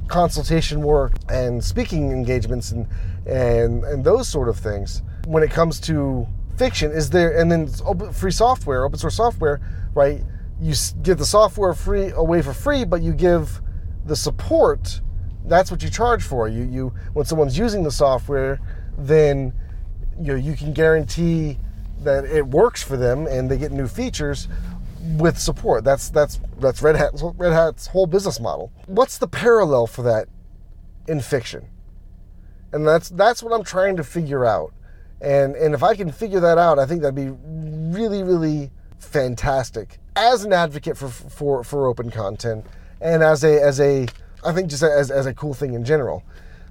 [0.07, 2.87] consultation work and speaking engagements and
[3.25, 5.01] and and those sort of things.
[5.25, 6.27] When it comes to
[6.57, 9.59] fiction, is there and then open, free software, open source software,
[9.93, 10.23] right?
[10.63, 13.61] You give the software free away for free, but you give
[14.05, 15.01] the support.
[15.45, 16.47] That's what you charge for.
[16.47, 18.61] You you when someone's using the software,
[18.97, 19.53] then
[20.17, 21.57] you know, you can guarantee
[22.03, 24.47] that it works for them and they get new features
[25.17, 25.83] with support.
[25.83, 28.71] That's that's that's Red Hat Red Hat's whole business model.
[28.85, 30.27] What's the parallel for that
[31.09, 31.67] in fiction?
[32.71, 34.73] And that's that's what I'm trying to figure out.
[35.19, 37.31] And and if I can figure that out, I think that'd be
[37.97, 42.65] really really fantastic as an advocate for for for open content
[43.01, 44.07] and as a as a
[44.43, 46.23] I think just as as a cool thing in general.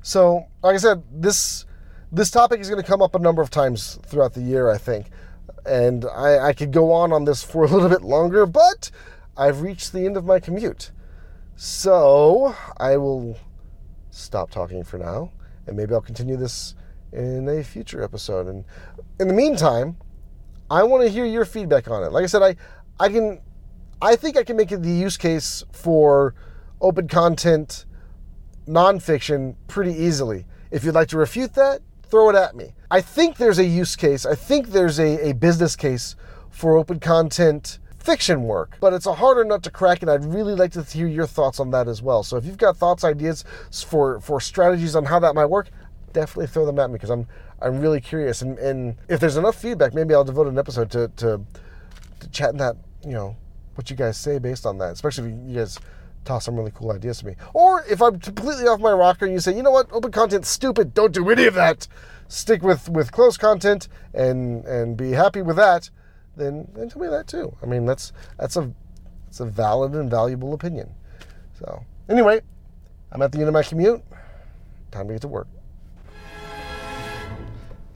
[0.02, 1.64] So, like I said, this
[2.10, 4.78] this topic is going to come up a number of times throughout the year, I
[4.78, 5.06] think
[5.64, 8.90] and I, I could go on on this for a little bit longer, but
[9.36, 10.90] I've reached the end of my commute.
[11.56, 13.38] So I will
[14.10, 15.30] stop talking for now,
[15.66, 16.74] and maybe I'll continue this
[17.12, 18.46] in a future episode.
[18.46, 18.64] And
[19.20, 19.96] in the meantime,
[20.70, 22.12] I want to hear your feedback on it.
[22.12, 22.56] Like I said, I
[23.02, 23.40] I can
[24.00, 26.34] I think I can make it the use case for
[26.80, 27.84] open content
[28.66, 30.46] nonfiction pretty easily.
[30.70, 32.74] If you'd like to refute that, throw it at me.
[32.90, 36.14] I think there's a use case, I think there's a, a business case
[36.50, 40.54] for open content fiction work, but it's a harder nut to crack, and I'd really
[40.54, 42.22] like to hear your thoughts on that as well.
[42.22, 43.44] So if you've got thoughts, ideas
[43.88, 45.70] for, for strategies on how that might work,
[46.12, 47.26] definitely throw them at me because I'm
[47.62, 48.42] I'm really curious.
[48.42, 51.40] And, and if there's enough feedback, maybe I'll devote an episode to, to,
[52.20, 53.36] to chatting that, you know,
[53.74, 55.78] what you guys say based on that, especially if you guys
[56.24, 57.36] toss some really cool ideas to me.
[57.54, 60.48] Or if I'm completely off my rocker and you say, you know what, open content's
[60.48, 61.88] stupid, don't do any of that.
[62.28, 65.90] Stick with, with closed content and and be happy with that,
[66.36, 67.54] then, then tell me that too.
[67.62, 68.72] I mean that's that's a
[69.28, 70.94] it's a valid and valuable opinion.
[71.58, 72.40] So anyway,
[73.10, 74.02] I'm at the end of my commute.
[74.90, 75.48] Time to get to work.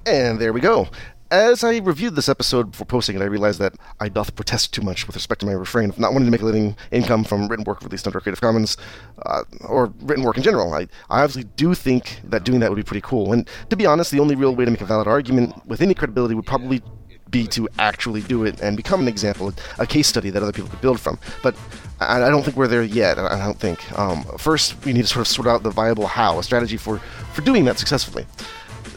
[0.06, 0.88] And there we go.
[1.30, 4.82] As I reviewed this episode before posting it, I realized that I doth protest too
[4.82, 7.48] much with respect to my refrain of not wanting to make a living income from
[7.48, 8.76] written work released under Creative Commons,
[9.24, 10.72] uh, or written work in general.
[10.72, 13.32] I, I obviously do think that doing that would be pretty cool.
[13.32, 15.94] And to be honest, the only real way to make a valid argument with any
[15.94, 16.80] credibility would probably
[17.28, 20.70] be to actually do it and become an example, a case study that other people
[20.70, 21.18] could build from.
[21.42, 21.56] But
[21.98, 23.18] I, I don't think we're there yet.
[23.18, 23.98] I don't think.
[23.98, 26.98] Um, first, we need to sort of sort out the viable how, a strategy for,
[27.32, 28.26] for doing that successfully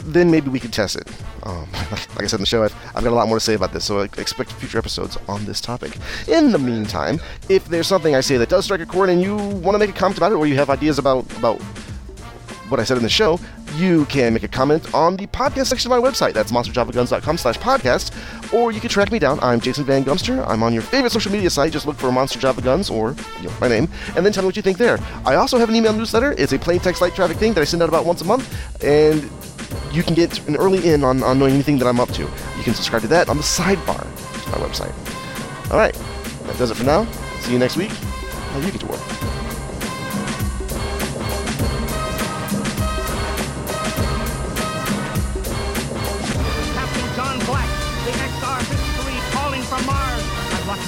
[0.06, 1.08] then maybe we can test it.
[1.44, 3.54] Um, like I said in the show, I've, I've, got a lot more to say
[3.54, 5.98] about this, so expect future episodes on this topic.
[6.28, 9.36] In the meantime, if there's something I say that does strike a chord and you
[9.36, 11.62] want to make a comment about it, or you have ideas about about
[12.70, 13.40] what I said in the show,
[13.76, 16.34] you can make a comment on the podcast section of my website.
[16.34, 18.54] That's monsterjavaguns.com slash podcast.
[18.54, 19.40] Or you can track me down.
[19.42, 20.46] I'm Jason Van Gumster.
[20.48, 21.72] I'm on your favorite social media site.
[21.72, 24.48] Just look for Monster Java Guns or you know, my name, and then tell me
[24.48, 25.00] what you think there.
[25.26, 26.34] I also have an email newsletter.
[26.38, 28.84] It's a plain text light traffic thing that I send out about once a month,
[28.84, 29.30] and
[29.94, 32.24] you can get an early in on, on knowing anything that I'm up to.
[32.24, 34.94] You can subscribe to that on the sidebar of my website.
[35.72, 35.94] All right,
[36.46, 37.06] that does it for now.
[37.42, 37.92] See you next week.
[38.52, 39.49] Now you get to work.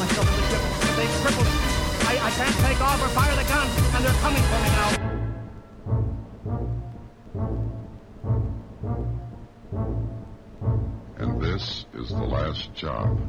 [0.02, 1.54] Myself in the ship, but they've crippled it.
[2.08, 4.90] I, I can't take off or fire the gun, and they're coming for me now.
[11.18, 13.20] And this is the last job.